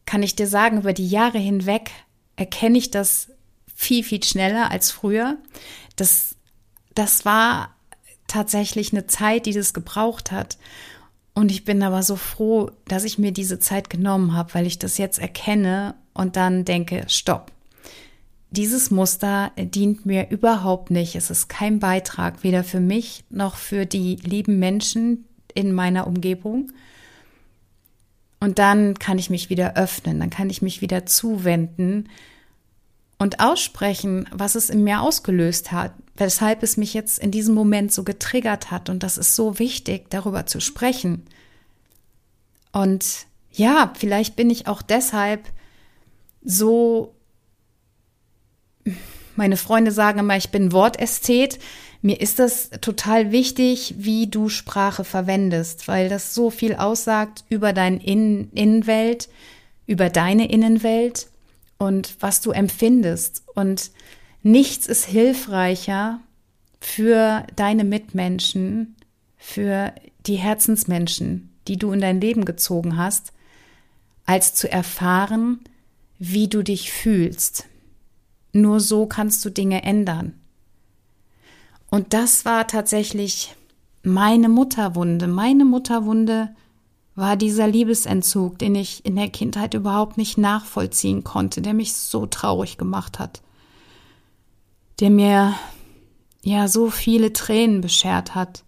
kann 0.06 0.22
ich 0.22 0.34
dir 0.36 0.46
sagen, 0.46 0.78
über 0.78 0.92
die 0.92 1.08
Jahre 1.08 1.38
hinweg 1.38 1.90
erkenne 2.38 2.78
ich 2.78 2.90
das 2.90 3.28
viel, 3.74 4.04
viel 4.04 4.22
schneller 4.22 4.70
als 4.70 4.90
früher. 4.90 5.36
Das, 5.96 6.36
das 6.94 7.24
war 7.24 7.74
tatsächlich 8.28 8.92
eine 8.92 9.06
Zeit, 9.06 9.46
die 9.46 9.52
das 9.52 9.74
gebraucht 9.74 10.30
hat. 10.30 10.56
Und 11.34 11.50
ich 11.50 11.64
bin 11.64 11.82
aber 11.82 12.02
so 12.02 12.16
froh, 12.16 12.70
dass 12.86 13.04
ich 13.04 13.18
mir 13.18 13.32
diese 13.32 13.58
Zeit 13.58 13.90
genommen 13.90 14.34
habe, 14.34 14.54
weil 14.54 14.66
ich 14.66 14.78
das 14.78 14.98
jetzt 14.98 15.18
erkenne 15.18 15.94
und 16.14 16.36
dann 16.36 16.64
denke, 16.64 17.04
stopp. 17.08 17.52
Dieses 18.50 18.90
Muster 18.90 19.52
dient 19.56 20.06
mir 20.06 20.30
überhaupt 20.30 20.90
nicht. 20.90 21.16
Es 21.16 21.30
ist 21.30 21.48
kein 21.48 21.80
Beitrag, 21.80 22.44
weder 22.44 22.64
für 22.64 22.80
mich 22.80 23.24
noch 23.30 23.56
für 23.56 23.84
die 23.84 24.16
lieben 24.16 24.58
Menschen 24.58 25.26
in 25.54 25.72
meiner 25.72 26.06
Umgebung. 26.06 26.70
Und 28.40 28.58
dann 28.58 28.98
kann 28.98 29.18
ich 29.18 29.30
mich 29.30 29.50
wieder 29.50 29.76
öffnen, 29.76 30.20
dann 30.20 30.30
kann 30.30 30.48
ich 30.50 30.62
mich 30.62 30.80
wieder 30.80 31.06
zuwenden 31.06 32.08
und 33.18 33.40
aussprechen, 33.40 34.28
was 34.30 34.54
es 34.54 34.70
in 34.70 34.84
mir 34.84 35.00
ausgelöst 35.02 35.72
hat, 35.72 35.92
weshalb 36.16 36.62
es 36.62 36.76
mich 36.76 36.94
jetzt 36.94 37.18
in 37.18 37.32
diesem 37.32 37.54
Moment 37.54 37.92
so 37.92 38.04
getriggert 38.04 38.70
hat. 38.70 38.88
Und 38.88 39.02
das 39.02 39.18
ist 39.18 39.34
so 39.34 39.58
wichtig, 39.58 40.08
darüber 40.10 40.46
zu 40.46 40.60
sprechen. 40.60 41.26
Und 42.70 43.26
ja, 43.52 43.92
vielleicht 43.96 44.36
bin 44.36 44.50
ich 44.50 44.68
auch 44.68 44.82
deshalb 44.82 45.48
so, 46.44 47.14
meine 49.34 49.56
Freunde 49.56 49.90
sagen 49.90 50.20
immer, 50.20 50.36
ich 50.36 50.50
bin 50.50 50.72
Wortästhet. 50.72 51.58
Mir 52.00 52.20
ist 52.20 52.38
das 52.38 52.70
total 52.80 53.32
wichtig, 53.32 53.94
wie 53.98 54.28
du 54.28 54.48
Sprache 54.48 55.02
verwendest, 55.02 55.88
weil 55.88 56.08
das 56.08 56.34
so 56.34 56.50
viel 56.50 56.74
aussagt 56.74 57.44
über 57.48 57.72
deine 57.72 58.02
Innen 58.04 58.50
Innenwelt, 58.52 59.28
über 59.86 60.08
deine 60.08 60.50
Innenwelt 60.50 61.28
und 61.78 62.16
was 62.20 62.40
du 62.40 62.52
empfindest. 62.52 63.42
Und 63.54 63.90
nichts 64.42 64.86
ist 64.86 65.06
hilfreicher 65.06 66.20
für 66.80 67.44
deine 67.56 67.84
Mitmenschen, 67.84 68.94
für 69.36 69.92
die 70.26 70.36
Herzensmenschen, 70.36 71.50
die 71.66 71.78
du 71.78 71.90
in 71.92 72.00
dein 72.00 72.20
Leben 72.20 72.44
gezogen 72.44 72.96
hast, 72.96 73.32
als 74.24 74.54
zu 74.54 74.70
erfahren, 74.70 75.60
wie 76.18 76.48
du 76.48 76.62
dich 76.62 76.92
fühlst. 76.92 77.64
Nur 78.52 78.78
so 78.80 79.06
kannst 79.06 79.44
du 79.44 79.50
Dinge 79.50 79.82
ändern. 79.82 80.34
Und 81.90 82.12
das 82.12 82.44
war 82.44 82.66
tatsächlich 82.66 83.54
meine 84.02 84.48
Mutterwunde. 84.48 85.26
Meine 85.26 85.64
Mutterwunde 85.64 86.50
war 87.14 87.36
dieser 87.36 87.66
Liebesentzug, 87.66 88.58
den 88.58 88.74
ich 88.74 89.04
in 89.04 89.16
der 89.16 89.28
Kindheit 89.28 89.74
überhaupt 89.74 90.16
nicht 90.18 90.38
nachvollziehen 90.38 91.24
konnte, 91.24 91.62
der 91.62 91.74
mich 91.74 91.94
so 91.94 92.26
traurig 92.26 92.78
gemacht 92.78 93.18
hat, 93.18 93.42
der 95.00 95.10
mir 95.10 95.54
ja 96.42 96.68
so 96.68 96.90
viele 96.90 97.32
Tränen 97.32 97.80
beschert 97.80 98.34
hat. 98.34 98.64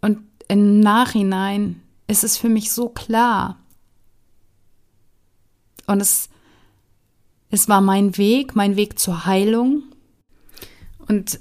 Und 0.00 0.20
im 0.48 0.80
Nachhinein 0.80 1.82
ist 2.06 2.24
es 2.24 2.36
für 2.36 2.48
mich 2.48 2.70
so 2.70 2.88
klar. 2.88 3.58
Und 5.86 6.00
es, 6.00 6.28
es 7.50 7.68
war 7.68 7.80
mein 7.80 8.16
Weg, 8.16 8.54
mein 8.54 8.76
Weg 8.76 8.98
zur 8.98 9.26
Heilung. 9.26 9.82
Und 11.08 11.40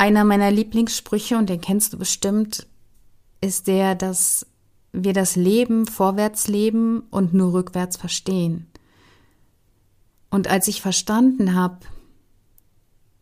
einer 0.00 0.24
meiner 0.24 0.50
Lieblingssprüche, 0.50 1.36
und 1.36 1.50
den 1.50 1.60
kennst 1.60 1.92
du 1.92 1.98
bestimmt, 1.98 2.66
ist 3.42 3.66
der, 3.66 3.94
dass 3.94 4.46
wir 4.92 5.12
das 5.12 5.36
Leben 5.36 5.86
vorwärts 5.86 6.48
leben 6.48 7.00
und 7.10 7.34
nur 7.34 7.52
rückwärts 7.52 7.98
verstehen. 7.98 8.66
Und 10.30 10.48
als 10.48 10.68
ich 10.68 10.80
verstanden 10.80 11.54
habe, 11.54 11.80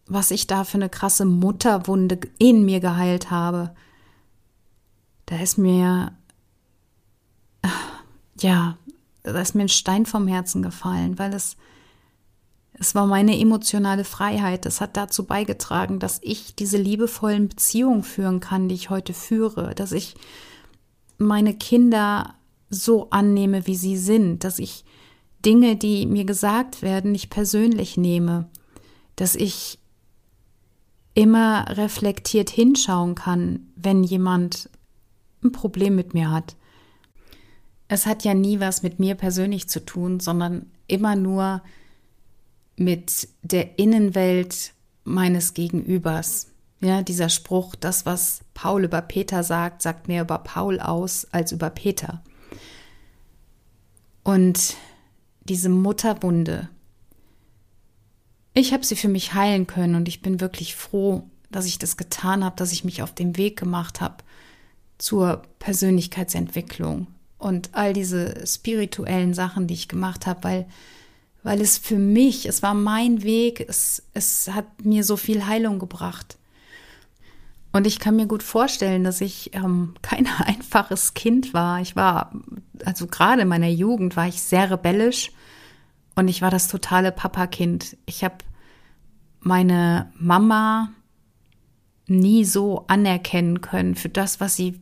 was 0.06 0.30
ich 0.30 0.46
da 0.46 0.62
für 0.62 0.76
eine 0.76 0.88
krasse 0.88 1.24
Mutterwunde 1.24 2.20
in 2.38 2.64
mir 2.64 2.78
geheilt 2.78 3.28
habe, 3.28 3.74
da 5.26 5.36
ist 5.40 5.58
mir, 5.58 6.12
ja, 8.38 8.78
da 9.24 9.40
ist 9.40 9.56
mir 9.56 9.62
ein 9.62 9.68
Stein 9.68 10.06
vom 10.06 10.28
Herzen 10.28 10.62
gefallen, 10.62 11.18
weil 11.18 11.34
es, 11.34 11.56
es 12.78 12.94
war 12.94 13.06
meine 13.06 13.38
emotionale 13.38 14.04
Freiheit. 14.04 14.64
Es 14.66 14.80
hat 14.80 14.96
dazu 14.96 15.24
beigetragen, 15.24 15.98
dass 15.98 16.20
ich 16.22 16.54
diese 16.54 16.76
liebevollen 16.76 17.48
Beziehungen 17.48 18.04
führen 18.04 18.40
kann, 18.40 18.68
die 18.68 18.74
ich 18.76 18.90
heute 18.90 19.14
führe, 19.14 19.74
dass 19.74 19.92
ich 19.92 20.14
meine 21.18 21.54
Kinder 21.54 22.34
so 22.70 23.10
annehme, 23.10 23.66
wie 23.66 23.76
sie 23.76 23.96
sind, 23.96 24.44
dass 24.44 24.58
ich 24.58 24.84
Dinge, 25.44 25.76
die 25.76 26.06
mir 26.06 26.24
gesagt 26.24 26.82
werden, 26.82 27.12
nicht 27.12 27.30
persönlich 27.30 27.96
nehme, 27.96 28.48
dass 29.16 29.34
ich 29.34 29.78
immer 31.14 31.66
reflektiert 31.70 32.50
hinschauen 32.50 33.16
kann, 33.16 33.68
wenn 33.74 34.04
jemand 34.04 34.70
ein 35.42 35.50
Problem 35.50 35.96
mit 35.96 36.14
mir 36.14 36.30
hat. 36.30 36.56
Es 37.88 38.06
hat 38.06 38.22
ja 38.22 38.34
nie 38.34 38.60
was 38.60 38.82
mit 38.82 39.00
mir 39.00 39.16
persönlich 39.16 39.68
zu 39.68 39.84
tun, 39.84 40.20
sondern 40.20 40.70
immer 40.86 41.16
nur 41.16 41.62
mit 42.78 43.28
der 43.42 43.78
Innenwelt 43.78 44.72
meines 45.04 45.54
Gegenübers. 45.54 46.48
Ja, 46.80 47.02
dieser 47.02 47.28
Spruch, 47.28 47.74
das, 47.74 48.06
was 48.06 48.40
Paul 48.54 48.84
über 48.84 49.02
Peter 49.02 49.42
sagt, 49.42 49.82
sagt 49.82 50.06
mehr 50.08 50.22
über 50.22 50.38
Paul 50.38 50.78
aus 50.80 51.26
als 51.32 51.52
über 51.52 51.70
Peter. 51.70 52.22
Und 54.22 54.76
diese 55.40 55.70
Mutterwunde, 55.70 56.68
ich 58.54 58.72
habe 58.72 58.84
sie 58.84 58.96
für 58.96 59.08
mich 59.08 59.34
heilen 59.34 59.66
können 59.66 59.94
und 59.94 60.08
ich 60.08 60.22
bin 60.22 60.40
wirklich 60.40 60.76
froh, 60.76 61.22
dass 61.50 61.66
ich 61.66 61.78
das 61.78 61.96
getan 61.96 62.44
habe, 62.44 62.56
dass 62.56 62.72
ich 62.72 62.84
mich 62.84 63.02
auf 63.02 63.14
den 63.14 63.36
Weg 63.36 63.58
gemacht 63.58 64.00
habe 64.00 64.16
zur 64.98 65.42
Persönlichkeitsentwicklung 65.58 67.06
und 67.38 67.70
all 67.72 67.92
diese 67.92 68.46
spirituellen 68.46 69.32
Sachen, 69.32 69.66
die 69.66 69.74
ich 69.74 69.88
gemacht 69.88 70.26
habe, 70.26 70.44
weil 70.44 70.66
weil 71.42 71.60
es 71.60 71.78
für 71.78 71.98
mich, 71.98 72.46
es 72.46 72.62
war 72.62 72.74
mein 72.74 73.22
Weg, 73.22 73.64
es, 73.68 74.02
es 74.14 74.50
hat 74.52 74.84
mir 74.84 75.04
so 75.04 75.16
viel 75.16 75.46
Heilung 75.46 75.78
gebracht. 75.78 76.36
Und 77.72 77.86
ich 77.86 77.98
kann 77.98 78.16
mir 78.16 78.26
gut 78.26 78.42
vorstellen, 78.42 79.04
dass 79.04 79.20
ich 79.20 79.54
ähm, 79.54 79.94
kein 80.02 80.26
einfaches 80.26 81.14
Kind 81.14 81.54
war. 81.54 81.80
Ich 81.80 81.96
war, 81.96 82.32
also 82.84 83.06
gerade 83.06 83.42
in 83.42 83.48
meiner 83.48 83.68
Jugend 83.68 84.16
war 84.16 84.26
ich 84.26 84.42
sehr 84.42 84.70
rebellisch 84.70 85.32
und 86.14 86.28
ich 86.28 86.42
war 86.42 86.50
das 86.50 86.68
totale 86.68 87.12
Papakind. 87.12 87.96
Ich 88.06 88.24
habe 88.24 88.38
meine 89.40 90.12
Mama 90.18 90.90
nie 92.06 92.44
so 92.44 92.84
anerkennen 92.88 93.60
können 93.60 93.94
für 93.94 94.08
das, 94.08 94.40
was 94.40 94.56
sie 94.56 94.80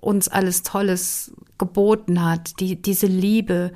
uns 0.00 0.26
alles 0.26 0.62
Tolles 0.64 1.32
geboten 1.58 2.24
hat, 2.24 2.58
die, 2.58 2.80
diese 2.80 3.06
Liebe, 3.06 3.72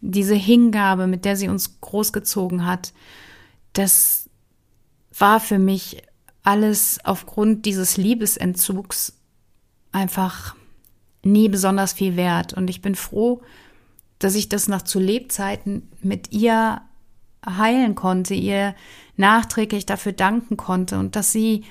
diese 0.00 0.34
Hingabe, 0.34 1.06
mit 1.06 1.24
der 1.24 1.36
sie 1.36 1.48
uns 1.48 1.80
großgezogen 1.80 2.64
hat. 2.64 2.92
Das 3.72 4.28
war 5.16 5.40
für 5.40 5.58
mich 5.58 6.02
alles 6.42 6.98
aufgrund 7.04 7.66
dieses 7.66 7.96
Liebesentzugs 7.96 9.14
einfach 9.92 10.54
nie 11.22 11.48
besonders 11.48 11.92
viel 11.92 12.16
wert. 12.16 12.54
Und 12.54 12.70
ich 12.70 12.80
bin 12.80 12.94
froh, 12.94 13.42
dass 14.18 14.34
ich 14.34 14.48
das 14.48 14.68
noch 14.68 14.82
zu 14.82 14.98
Lebzeiten 14.98 15.88
mit 16.00 16.32
ihr 16.32 16.80
heilen 17.46 17.94
konnte, 17.94 18.34
ihr 18.34 18.74
nachträglich 19.16 19.86
dafür 19.86 20.12
danken 20.12 20.56
konnte 20.56 20.98
und 20.98 21.16
dass 21.16 21.32
sie 21.32 21.64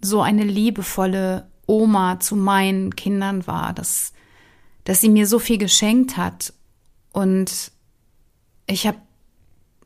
so 0.00 0.20
eine 0.20 0.44
liebevolle 0.44 1.46
Oma 1.66 2.18
zu 2.20 2.36
meinen 2.36 2.96
Kindern 2.96 3.46
war, 3.46 3.72
dass, 3.72 4.12
dass 4.84 5.00
sie 5.00 5.08
mir 5.08 5.26
so 5.26 5.38
viel 5.38 5.58
geschenkt 5.58 6.16
hat. 6.16 6.52
Und 7.12 7.72
ich 8.66 8.86
habe 8.86 8.98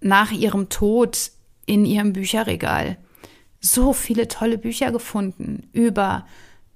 nach 0.01 0.31
ihrem 0.31 0.69
Tod 0.69 1.31
in 1.67 1.85
ihrem 1.85 2.13
Bücherregal 2.13 2.97
so 3.61 3.93
viele 3.93 4.29
tolle 4.29 4.59
Bücher 4.59 4.93
gefunden 4.93 5.69
über 5.73 6.27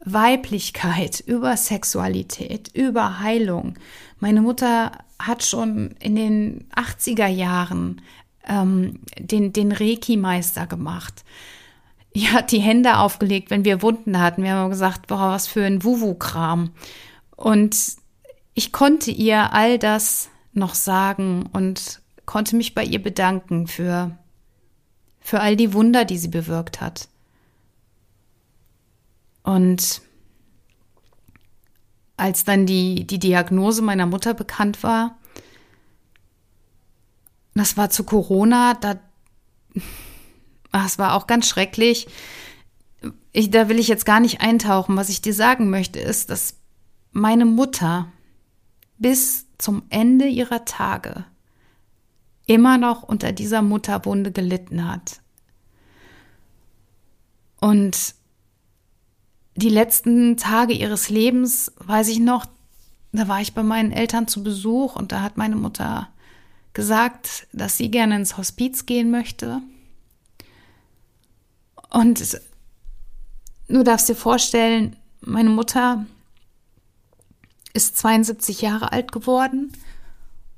Weiblichkeit, 0.05 1.21
über 1.21 1.57
Sexualität, 1.57 2.71
über 2.75 3.21
Heilung. 3.21 3.75
Meine 4.19 4.41
Mutter 4.41 4.93
hat 5.19 5.45
schon 5.45 5.95
in 6.01 6.17
den 6.17 6.69
80er 6.75 7.27
Jahren 7.27 8.01
ähm, 8.47 9.01
den, 9.19 9.53
den 9.53 9.73
Reiki-Meister 9.73 10.67
gemacht. 10.67 11.25
Die 12.15 12.29
hat 12.29 12.51
die 12.51 12.61
Hände 12.61 12.99
aufgelegt, 12.99 13.51
wenn 13.51 13.65
wir 13.65 13.83
Wunden 13.83 14.19
hatten. 14.19 14.43
Wir 14.43 14.55
haben 14.55 14.71
gesagt, 14.71 15.07
boah, 15.07 15.31
was 15.31 15.47
für 15.47 15.65
ein 15.65 15.85
Wuwu-Kram. 15.85 16.71
Und 17.37 17.77
ich 18.55 18.73
konnte 18.73 19.11
ihr 19.11 19.53
all 19.53 19.79
das 19.79 20.31
noch 20.53 20.75
sagen 20.75 21.49
und 21.53 22.01
konnte 22.27 22.57
mich 22.57 22.75
bei 22.75 22.85
ihr 22.85 23.03
bedanken 23.03 23.67
für 23.67 24.17
für 25.21 25.41
all 25.41 25.55
die 25.55 25.73
Wunder, 25.75 26.05
die 26.05 26.19
sie 26.19 26.29
bewirkt 26.29 26.81
hat. 26.81 27.09
Und 29.43 30.03
als 32.17 32.45
dann 32.45 32.67
die, 32.67 33.07
die 33.07 33.19
Diagnose 33.19 33.83
meiner 33.83 34.07
Mutter 34.07 34.35
bekannt 34.35 34.83
war, 34.83 35.19
das 37.55 37.77
war 37.77 37.91
zu 37.91 38.05
Corona, 38.05 38.75
da, 38.75 38.99
ach, 40.73 40.87
es 40.87 40.99
war 40.99 41.15
auch 41.15 41.27
ganz 41.27 41.49
schrecklich. 41.49 42.09
Ich, 43.33 43.51
da 43.51 43.69
will 43.69 43.79
ich 43.79 43.89
jetzt 43.89 44.07
gar 44.07 44.21
nicht 44.21 44.41
eintauchen. 44.41 44.97
Was 44.97 45.09
ich 45.09 45.23
dir 45.23 45.35
sagen 45.35 45.71
möchte, 45.71 45.99
ist, 45.99 46.31
dass 46.31 46.57
meine 47.13 47.45
Mutter 47.45 48.11
bis 48.99 49.47
zum 49.61 49.83
Ende 49.91 50.27
ihrer 50.27 50.65
Tage 50.65 51.25
immer 52.47 52.79
noch 52.79 53.03
unter 53.03 53.33
dieser 53.33 53.63
Mutterwunde 53.63 54.33
gelitten 54.33 54.89
hat. 54.89 55.21
Und 57.61 58.15
die 59.55 59.69
letzten 59.69 60.37
Tage 60.37 60.73
ihres 60.73 61.11
Lebens, 61.11 61.73
weiß 61.79 62.09
ich 62.09 62.19
noch, 62.19 62.47
da 63.13 63.29
war 63.29 63.41
ich 63.41 63.55
bei 63.55 63.63
meinen 63.63 63.93
Eltern 63.93 64.29
zu 64.29 64.43
Besuch 64.43 64.97
und 64.97 65.13
da 65.13 65.23
hat 65.23 65.37
meine 65.37 65.57
Mutter 65.57 66.09
gesagt, 66.73 67.49
dass 67.53 67.77
sie 67.77 67.91
gerne 67.91 68.17
ins 68.17 68.37
Hospiz 68.37 68.87
gehen 68.87 69.11
möchte. 69.11 69.61
Und 71.91 72.41
du 73.69 73.83
darfst 73.83 74.09
dir 74.09 74.15
vorstellen, 74.15 74.97
meine 75.21 75.51
Mutter 75.51 76.07
ist 77.73 77.97
72 77.99 78.63
Jahre 78.63 78.93
alt 78.93 79.13
geworden 79.13 79.73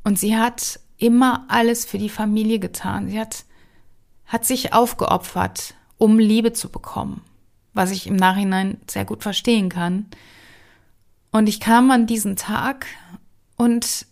und 0.05 0.19
sie 0.19 0.37
hat 0.37 0.81
immer 0.99 1.45
alles 1.49 1.85
für 1.85 1.99
die 1.99 2.09
Familie 2.09 2.59
getan. 2.59 3.09
Sie 3.09 3.19
hat, 3.19 3.45
hat 4.27 4.47
sich 4.47 4.73
aufgeopfert, 4.73 5.75
um 5.99 6.19
Liebe 6.19 6.53
zu 6.53 6.69
bekommen, 6.69 7.23
was 7.75 7.91
ich 7.91 8.07
im 8.07 8.17
Nachhinein 8.17 8.81
sehr 8.89 9.05
gut 9.05 9.23
verstehen 9.23 9.69
kann. 9.69 10.07
Und 11.31 11.49
ich 11.49 11.61
kam 11.61 11.91
an 11.91 12.07
diesen 12.07 12.37
Tag 12.37 12.87
und 13.57 14.07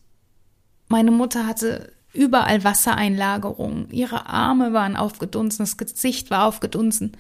meine 0.89 1.11
Mutter 1.11 1.47
hatte 1.47 1.93
überall 2.13 2.65
Wassereinlagerungen. 2.65 3.91
Ihre 3.91 4.27
Arme 4.27 4.73
waren 4.73 4.97
aufgedunsen, 4.97 5.63
das 5.63 5.77
Gesicht 5.77 6.31
war 6.31 6.47
aufgedunsen, 6.47 7.17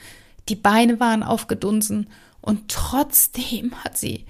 die 0.48 0.56
Beine 0.56 0.98
waren 0.98 1.22
aufgedunsen 1.22 2.08
und 2.40 2.68
trotzdem 2.68 3.84
hat 3.84 3.96
sie 3.96 4.26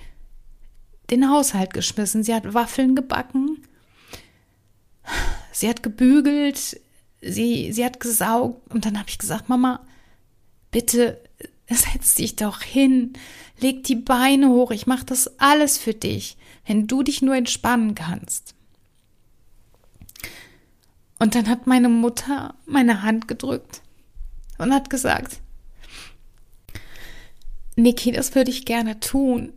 den 1.11 1.29
Haushalt 1.29 1.75
geschmissen. 1.75 2.23
Sie 2.23 2.35
hat 2.35 2.55
Waffeln 2.55 2.95
gebacken, 2.95 3.63
sie 5.53 5.69
hat 5.69 5.83
gebügelt, 5.83 6.81
sie, 7.21 7.73
sie 7.73 7.85
hat 7.85 8.01
gesaugt. 8.01 8.73
Und 8.73 8.85
dann 8.85 8.99
habe 8.99 9.09
ich 9.09 9.19
gesagt, 9.19 9.49
Mama, 9.49 9.87
bitte 10.71 11.21
setz 11.69 12.15
dich 12.17 12.37
doch 12.37 12.63
hin, 12.63 13.13
leg 13.59 13.85
die 13.85 13.97
Beine 13.97 14.49
hoch, 14.49 14.71
ich 14.71 14.87
mache 14.87 15.05
das 15.05 15.39
alles 15.41 15.79
für 15.79 15.95
dich, 15.95 16.37
wenn 16.67 16.87
du 16.87 17.03
dich 17.03 17.23
nur 17.23 17.37
entspannen 17.37 17.95
kannst. 17.95 18.55
Und 21.19 21.35
dann 21.35 21.49
hat 21.49 21.67
meine 21.67 21.89
Mutter 21.89 22.55
meine 22.65 23.03
Hand 23.03 23.29
gedrückt 23.29 23.83
und 24.59 24.73
hat 24.73 24.91
gesagt, 24.91 25.41
Niki, 27.77 28.11
das 28.11 28.35
würde 28.35 28.51
ich 28.51 28.65
gerne 28.65 29.01
tun, 29.01 29.53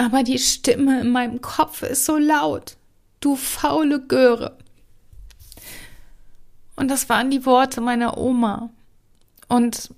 aber 0.00 0.22
die 0.22 0.38
Stimme 0.38 1.02
in 1.02 1.10
meinem 1.10 1.42
Kopf 1.42 1.82
ist 1.82 2.06
so 2.06 2.16
laut. 2.16 2.78
Du 3.20 3.36
faule 3.36 4.00
Göre. 4.00 4.56
Und 6.74 6.88
das 6.88 7.10
waren 7.10 7.30
die 7.30 7.44
Worte 7.44 7.82
meiner 7.82 8.16
Oma. 8.16 8.70
Und 9.46 9.90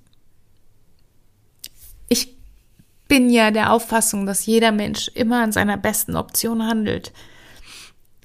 ich 2.09 2.37
bin 3.07 3.31
ja 3.31 3.53
der 3.53 3.73
Auffassung, 3.73 4.27
dass 4.27 4.45
jeder 4.45 4.73
Mensch 4.73 5.07
immer 5.15 5.41
an 5.41 5.53
seiner 5.53 5.77
besten 5.77 6.17
Option 6.17 6.67
handelt. 6.67 7.13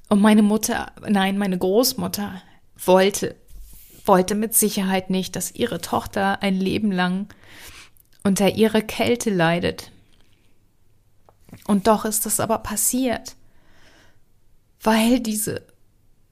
Und 0.08 0.20
meine 0.20 0.42
Mutter, 0.42 0.90
nein, 1.08 1.38
meine 1.38 1.58
Großmutter 1.58 2.42
wollte, 2.84 3.36
wollte 4.04 4.34
mit 4.34 4.52
Sicherheit 4.52 5.10
nicht, 5.10 5.36
dass 5.36 5.54
ihre 5.54 5.80
Tochter 5.80 6.42
ein 6.42 6.56
Leben 6.56 6.90
lang 6.90 7.28
unter 8.24 8.56
ihrer 8.56 8.80
Kälte 8.80 9.30
leidet. 9.30 9.92
Und 11.68 11.86
doch 11.86 12.06
ist 12.06 12.24
das 12.24 12.40
aber 12.40 12.58
passiert, 12.60 13.36
weil 14.82 15.20
diese 15.20 15.66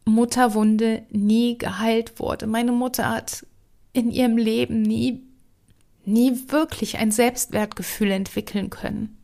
Mutterwunde 0.06 1.04
nie 1.10 1.58
geheilt 1.58 2.18
wurde. 2.18 2.46
Meine 2.46 2.72
Mutter 2.72 3.10
hat 3.10 3.44
in 3.92 4.10
ihrem 4.10 4.38
Leben 4.38 4.80
nie, 4.80 5.22
nie 6.06 6.32
wirklich 6.48 6.96
ein 6.96 7.12
Selbstwertgefühl 7.12 8.12
entwickeln 8.12 8.70
können, 8.70 9.18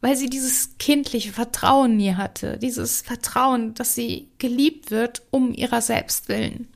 weil 0.00 0.16
sie 0.16 0.28
dieses 0.28 0.78
kindliche 0.78 1.32
Vertrauen 1.32 1.96
nie 1.96 2.14
hatte, 2.14 2.58
dieses 2.58 3.00
Vertrauen, 3.00 3.74
dass 3.74 3.94
sie 3.94 4.30
geliebt 4.38 4.90
wird 4.90 5.22
um 5.30 5.54
ihrer 5.54 5.80
selbst 5.80 6.28
willen, 6.28 6.66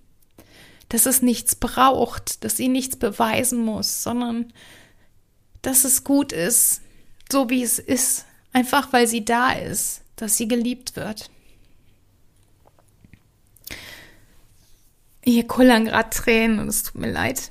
dass 0.91 1.07
es 1.07 1.23
nichts 1.23 1.57
braucht, 1.57 2.45
dass 2.45 2.57
sie 2.57 2.69
nichts 2.69 2.95
beweisen 2.95 3.65
muss, 3.65 4.05
sondern 4.05 4.53
dass 5.61 5.83
es 5.83 6.05
gut 6.05 6.31
ist, 6.31 6.83
so 7.33 7.51
wie 7.51 7.65
es 7.65 7.81
ist, 7.81 8.27
einfach 8.55 8.93
weil 8.93 9.07
sie 9.07 9.25
da 9.25 9.53
ist, 9.53 10.01
dass 10.17 10.39
sie 10.39 10.49
geliebt 10.49 10.97
wird. 10.97 11.31
Hier 15.23 15.47
kullern 15.47 15.87
gerade 15.87 16.11
Tränen 16.11 16.59
und 16.59 16.69
es 16.69 16.83
tut 16.83 17.01
mir 17.01 17.11
leid. 17.11 17.51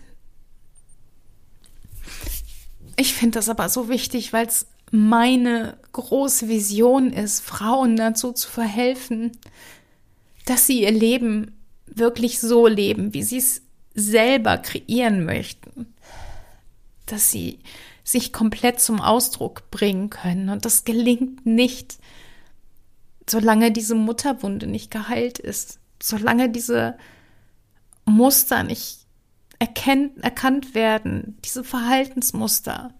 Ich 2.96 3.14
finde 3.14 3.40
das 3.40 3.50
aber 3.50 3.70
so 3.70 3.90
wichtig, 3.90 4.34
weil 4.34 4.46
es 4.46 4.68
meine 4.92 5.78
große 5.92 6.48
Vision 6.48 7.12
ist, 7.12 7.42
Frauen 7.42 7.96
dazu 7.96 8.32
zu 8.32 8.50
verhelfen, 8.50 9.32
dass 10.46 10.68
sie 10.68 10.84
ihr 10.84 10.92
Leben 10.92 11.58
wirklich 11.88 12.40
so 12.40 12.68
leben, 12.68 13.14
wie 13.14 13.24
sie 13.24 13.40
es 13.40 13.64
selber 13.96 14.60
kreieren 14.60 15.26
möchten. 15.26 15.94
Dass 17.08 17.32
sie 17.32 17.60
sich 18.04 18.34
komplett 18.34 18.80
zum 18.80 19.00
Ausdruck 19.00 19.70
bringen 19.72 20.10
können. 20.10 20.50
Und 20.50 20.66
das 20.66 20.84
gelingt 20.84 21.46
nicht, 21.46 21.98
solange 23.30 23.72
diese 23.72 23.96
Mutterwunde 23.96 24.68
nicht 24.68 24.92
geheilt 24.92 25.40
ist, 25.40 25.80
solange 26.02 26.50
diese 26.50 26.98
Muster 28.06 28.64
nicht 28.64 29.06
erkennt, 29.60 30.22
erkannt 30.22 30.76
werden, 30.76 31.38
diese 31.46 31.64
Verhaltensmuster. 31.64 32.94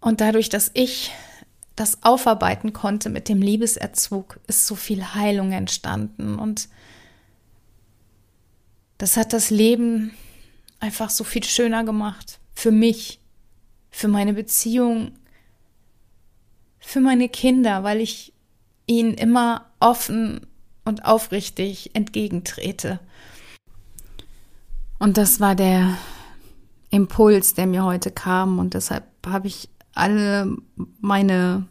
Und 0.00 0.20
dadurch, 0.20 0.48
dass 0.48 0.70
ich 0.74 1.12
das 1.76 2.02
aufarbeiten 2.02 2.72
konnte 2.72 3.10
mit 3.10 3.28
dem 3.28 3.42
Liebeserzug, 3.42 4.40
ist 4.46 4.66
so 4.66 4.74
viel 4.74 5.14
Heilung 5.14 5.52
entstanden 5.52 6.38
und 6.38 6.68
das 8.98 9.18
hat 9.18 9.34
das 9.34 9.50
Leben 9.50 10.12
einfach 10.80 11.10
so 11.10 11.22
viel 11.22 11.44
schöner 11.44 11.84
gemacht. 11.84 12.40
Für 12.54 12.70
mich, 12.70 13.20
für 13.90 14.08
meine 14.08 14.32
Beziehung, 14.32 15.12
für 16.78 17.00
meine 17.00 17.28
Kinder, 17.28 17.84
weil 17.84 18.00
ich 18.00 18.32
ihnen 18.86 19.14
immer 19.14 19.66
offen 19.80 20.46
und 20.84 21.04
aufrichtig 21.04 21.94
entgegentrete. 21.94 23.00
Und 24.98 25.18
das 25.18 25.40
war 25.40 25.54
der 25.54 25.98
Impuls, 26.90 27.52
der 27.52 27.66
mir 27.66 27.84
heute 27.84 28.10
kam 28.10 28.58
und 28.58 28.72
deshalb 28.72 29.04
habe 29.26 29.48
ich 29.48 29.68
alle 29.96 30.56
meine 31.00 31.66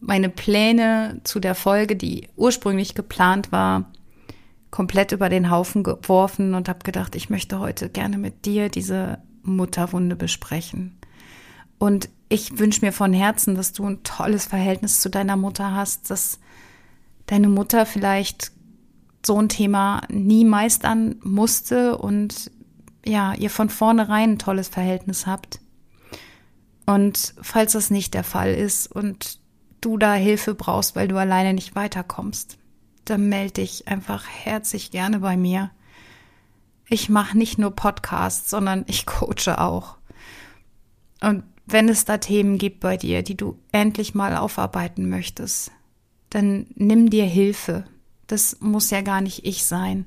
meine 0.00 0.28
Pläne 0.28 1.20
zu 1.24 1.40
der 1.40 1.54
Folge, 1.54 1.96
die 1.96 2.28
ursprünglich 2.36 2.94
geplant 2.94 3.52
war, 3.52 3.90
komplett 4.70 5.12
über 5.12 5.28
den 5.28 5.50
Haufen 5.50 5.82
geworfen 5.82 6.54
und 6.54 6.68
habe 6.68 6.80
gedacht, 6.80 7.14
ich 7.14 7.30
möchte 7.30 7.58
heute 7.58 7.88
gerne 7.88 8.18
mit 8.18 8.44
dir 8.44 8.68
diese 8.68 9.18
Mutterwunde 9.42 10.14
besprechen. 10.14 10.98
Und 11.78 12.08
ich 12.28 12.58
wünsche 12.58 12.84
mir 12.84 12.92
von 12.92 13.12
Herzen, 13.12 13.54
dass 13.54 13.72
du 13.72 13.86
ein 13.86 14.02
tolles 14.02 14.46
Verhältnis 14.46 15.00
zu 15.00 15.08
deiner 15.08 15.36
Mutter 15.36 15.72
hast, 15.72 16.10
dass 16.10 16.38
deine 17.26 17.48
Mutter 17.48 17.86
vielleicht 17.86 18.52
so 19.24 19.40
ein 19.40 19.48
Thema 19.48 20.02
nie 20.10 20.44
meistern 20.44 21.16
musste 21.22 21.96
und 21.96 22.50
ja, 23.04 23.34
ihr 23.34 23.50
von 23.50 23.68
vornherein 23.68 24.32
ein 24.32 24.38
tolles 24.38 24.68
Verhältnis 24.68 25.26
habt. 25.26 25.60
Und 26.86 27.34
falls 27.40 27.72
das 27.72 27.90
nicht 27.90 28.14
der 28.14 28.24
Fall 28.24 28.52
ist 28.52 28.86
und 28.86 29.40
du 29.80 29.98
da 29.98 30.14
Hilfe 30.14 30.54
brauchst, 30.54 30.96
weil 30.96 31.08
du 31.08 31.16
alleine 31.16 31.54
nicht 31.54 31.74
weiterkommst, 31.74 32.58
dann 33.04 33.28
melde 33.28 33.54
dich 33.54 33.88
einfach 33.88 34.26
herzlich 34.26 34.90
gerne 34.90 35.20
bei 35.20 35.36
mir. 35.36 35.70
Ich 36.88 37.08
mache 37.08 37.36
nicht 37.36 37.58
nur 37.58 37.70
Podcasts, 37.70 38.50
sondern 38.50 38.84
ich 38.86 39.06
coache 39.06 39.58
auch. 39.58 39.96
Und 41.20 41.44
wenn 41.66 41.88
es 41.88 42.04
da 42.04 42.18
Themen 42.18 42.58
gibt 42.58 42.80
bei 42.80 42.96
dir, 42.96 43.22
die 43.22 43.36
du 43.36 43.58
endlich 43.72 44.14
mal 44.14 44.36
aufarbeiten 44.36 45.08
möchtest, 45.08 45.70
dann 46.30 46.66
nimm 46.74 47.08
dir 47.08 47.24
Hilfe. 47.24 47.84
Das 48.26 48.58
muss 48.60 48.90
ja 48.90 49.00
gar 49.00 49.20
nicht 49.20 49.46
ich 49.46 49.64
sein. 49.64 50.06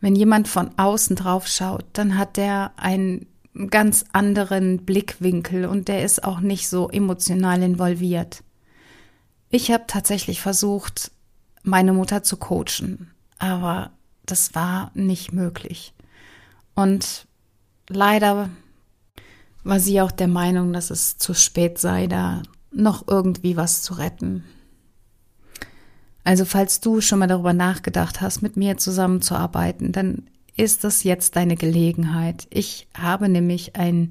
Wenn 0.00 0.14
jemand 0.14 0.48
von 0.48 0.70
außen 0.78 1.16
drauf 1.16 1.46
schaut, 1.46 1.84
dann 1.92 2.16
hat 2.16 2.36
der 2.36 2.72
ein 2.76 3.26
einen 3.58 3.70
ganz 3.70 4.04
anderen 4.12 4.84
Blickwinkel 4.84 5.66
und 5.66 5.88
der 5.88 6.04
ist 6.04 6.24
auch 6.24 6.40
nicht 6.40 6.68
so 6.68 6.88
emotional 6.88 7.62
involviert. 7.62 8.42
Ich 9.50 9.70
habe 9.70 9.84
tatsächlich 9.86 10.40
versucht, 10.40 11.10
meine 11.62 11.92
Mutter 11.92 12.22
zu 12.22 12.36
coachen, 12.36 13.10
aber 13.38 13.90
das 14.24 14.54
war 14.54 14.90
nicht 14.94 15.32
möglich. 15.32 15.94
Und 16.74 17.26
leider 17.88 18.50
war 19.64 19.80
sie 19.80 20.00
auch 20.00 20.12
der 20.12 20.28
Meinung, 20.28 20.72
dass 20.72 20.90
es 20.90 21.18
zu 21.18 21.34
spät 21.34 21.78
sei, 21.78 22.06
da 22.06 22.42
noch 22.70 23.08
irgendwie 23.08 23.56
was 23.56 23.82
zu 23.82 23.94
retten. 23.94 24.44
Also 26.28 26.44
falls 26.44 26.80
du 26.82 27.00
schon 27.00 27.20
mal 27.20 27.26
darüber 27.26 27.54
nachgedacht 27.54 28.20
hast, 28.20 28.42
mit 28.42 28.58
mir 28.58 28.76
zusammenzuarbeiten, 28.76 29.92
dann 29.92 30.24
ist 30.58 30.84
das 30.84 31.02
jetzt 31.02 31.36
deine 31.36 31.56
Gelegenheit. 31.56 32.46
Ich 32.50 32.86
habe 32.94 33.30
nämlich 33.30 33.76
ein 33.76 34.10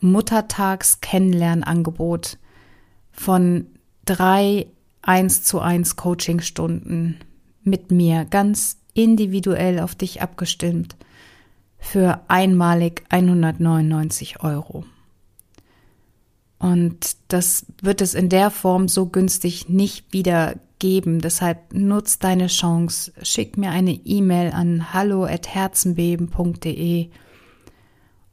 Muttertags-Kennenlernangebot 0.00 2.36
von 3.12 3.66
drei 4.04 4.66
1 5.00 5.44
zu 5.44 5.60
1 5.60 5.96
Coachingstunden 5.96 7.16
mit 7.62 7.90
mir 7.90 8.26
ganz 8.26 8.76
individuell 8.92 9.80
auf 9.80 9.94
dich 9.94 10.20
abgestimmt 10.20 10.96
für 11.78 12.20
einmalig 12.28 13.04
199 13.08 14.42
Euro. 14.42 14.84
Und 16.58 17.16
das 17.28 17.64
wird 17.80 18.02
es 18.02 18.12
in 18.12 18.28
der 18.28 18.50
Form 18.50 18.86
so 18.86 19.06
günstig 19.06 19.70
nicht 19.70 20.12
wieder 20.12 20.56
geben. 20.84 21.20
Deshalb 21.20 21.72
nutz 21.72 22.18
deine 22.18 22.48
Chance. 22.48 23.14
Schick 23.22 23.56
mir 23.56 23.70
eine 23.70 23.92
E-Mail 23.92 24.52
an 24.52 24.92
hallo@herzenbeben.de 24.92 27.08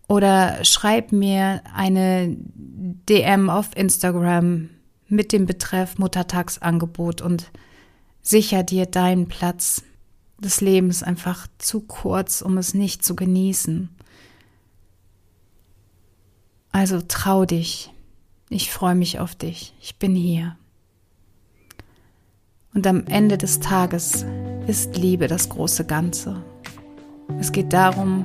oder 0.09 0.65
schreib 0.65 1.13
mir 1.13 1.61
eine 1.73 2.35
DM 2.35 3.49
auf 3.49 3.69
Instagram 3.77 4.67
mit 5.07 5.31
dem 5.31 5.45
Betreff 5.45 5.97
Muttertagsangebot 5.97 7.21
und 7.21 7.51
sicher 8.21 8.63
dir 8.63 8.85
deinen 8.85 9.29
Platz. 9.29 9.83
Das 10.37 10.59
Leben 10.59 10.89
ist 10.89 11.03
einfach 11.03 11.47
zu 11.57 11.79
kurz, 11.79 12.41
um 12.41 12.57
es 12.57 12.73
nicht 12.73 13.05
zu 13.05 13.15
genießen. 13.15 13.87
Also 16.73 16.99
trau 17.07 17.45
dich. 17.45 17.93
Ich 18.49 18.71
freue 18.71 18.95
mich 18.95 19.19
auf 19.19 19.35
dich. 19.35 19.73
Ich 19.79 19.99
bin 19.99 20.15
hier. 20.15 20.57
Und 22.73 22.87
am 22.87 23.05
Ende 23.07 23.37
des 23.37 23.59
Tages 23.59 24.25
ist 24.65 24.95
Liebe 24.95 25.27
das 25.27 25.49
große 25.49 25.85
Ganze. 25.85 26.41
Es 27.37 27.51
geht 27.51 27.73
darum, 27.73 28.23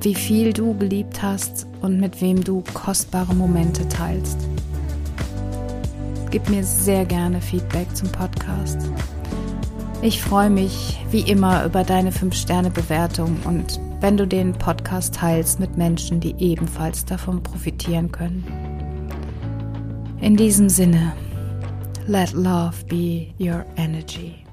wie 0.00 0.14
viel 0.14 0.54
du 0.54 0.74
geliebt 0.78 1.22
hast 1.22 1.66
und 1.82 2.00
mit 2.00 2.22
wem 2.22 2.42
du 2.42 2.64
kostbare 2.72 3.34
Momente 3.34 3.86
teilst. 3.88 4.38
Gib 6.30 6.48
mir 6.48 6.64
sehr 6.64 7.04
gerne 7.04 7.42
Feedback 7.42 7.94
zum 7.94 8.10
Podcast. 8.10 8.78
Ich 10.00 10.22
freue 10.22 10.50
mich 10.50 10.98
wie 11.10 11.20
immer 11.20 11.64
über 11.64 11.84
deine 11.84 12.10
5-Sterne-Bewertung 12.10 13.36
und 13.44 13.80
wenn 14.00 14.16
du 14.16 14.26
den 14.26 14.52
Podcast 14.52 15.16
teilst 15.16 15.60
mit 15.60 15.76
Menschen, 15.76 16.20
die 16.20 16.34
ebenfalls 16.38 17.04
davon 17.04 17.42
profitieren 17.42 18.12
können. 18.12 18.44
In 20.20 20.36
diesem 20.36 20.68
Sinne, 20.68 21.12
let 22.08 22.32
love 22.32 22.88
be 22.88 23.34
your 23.36 23.66
energy. 23.76 24.47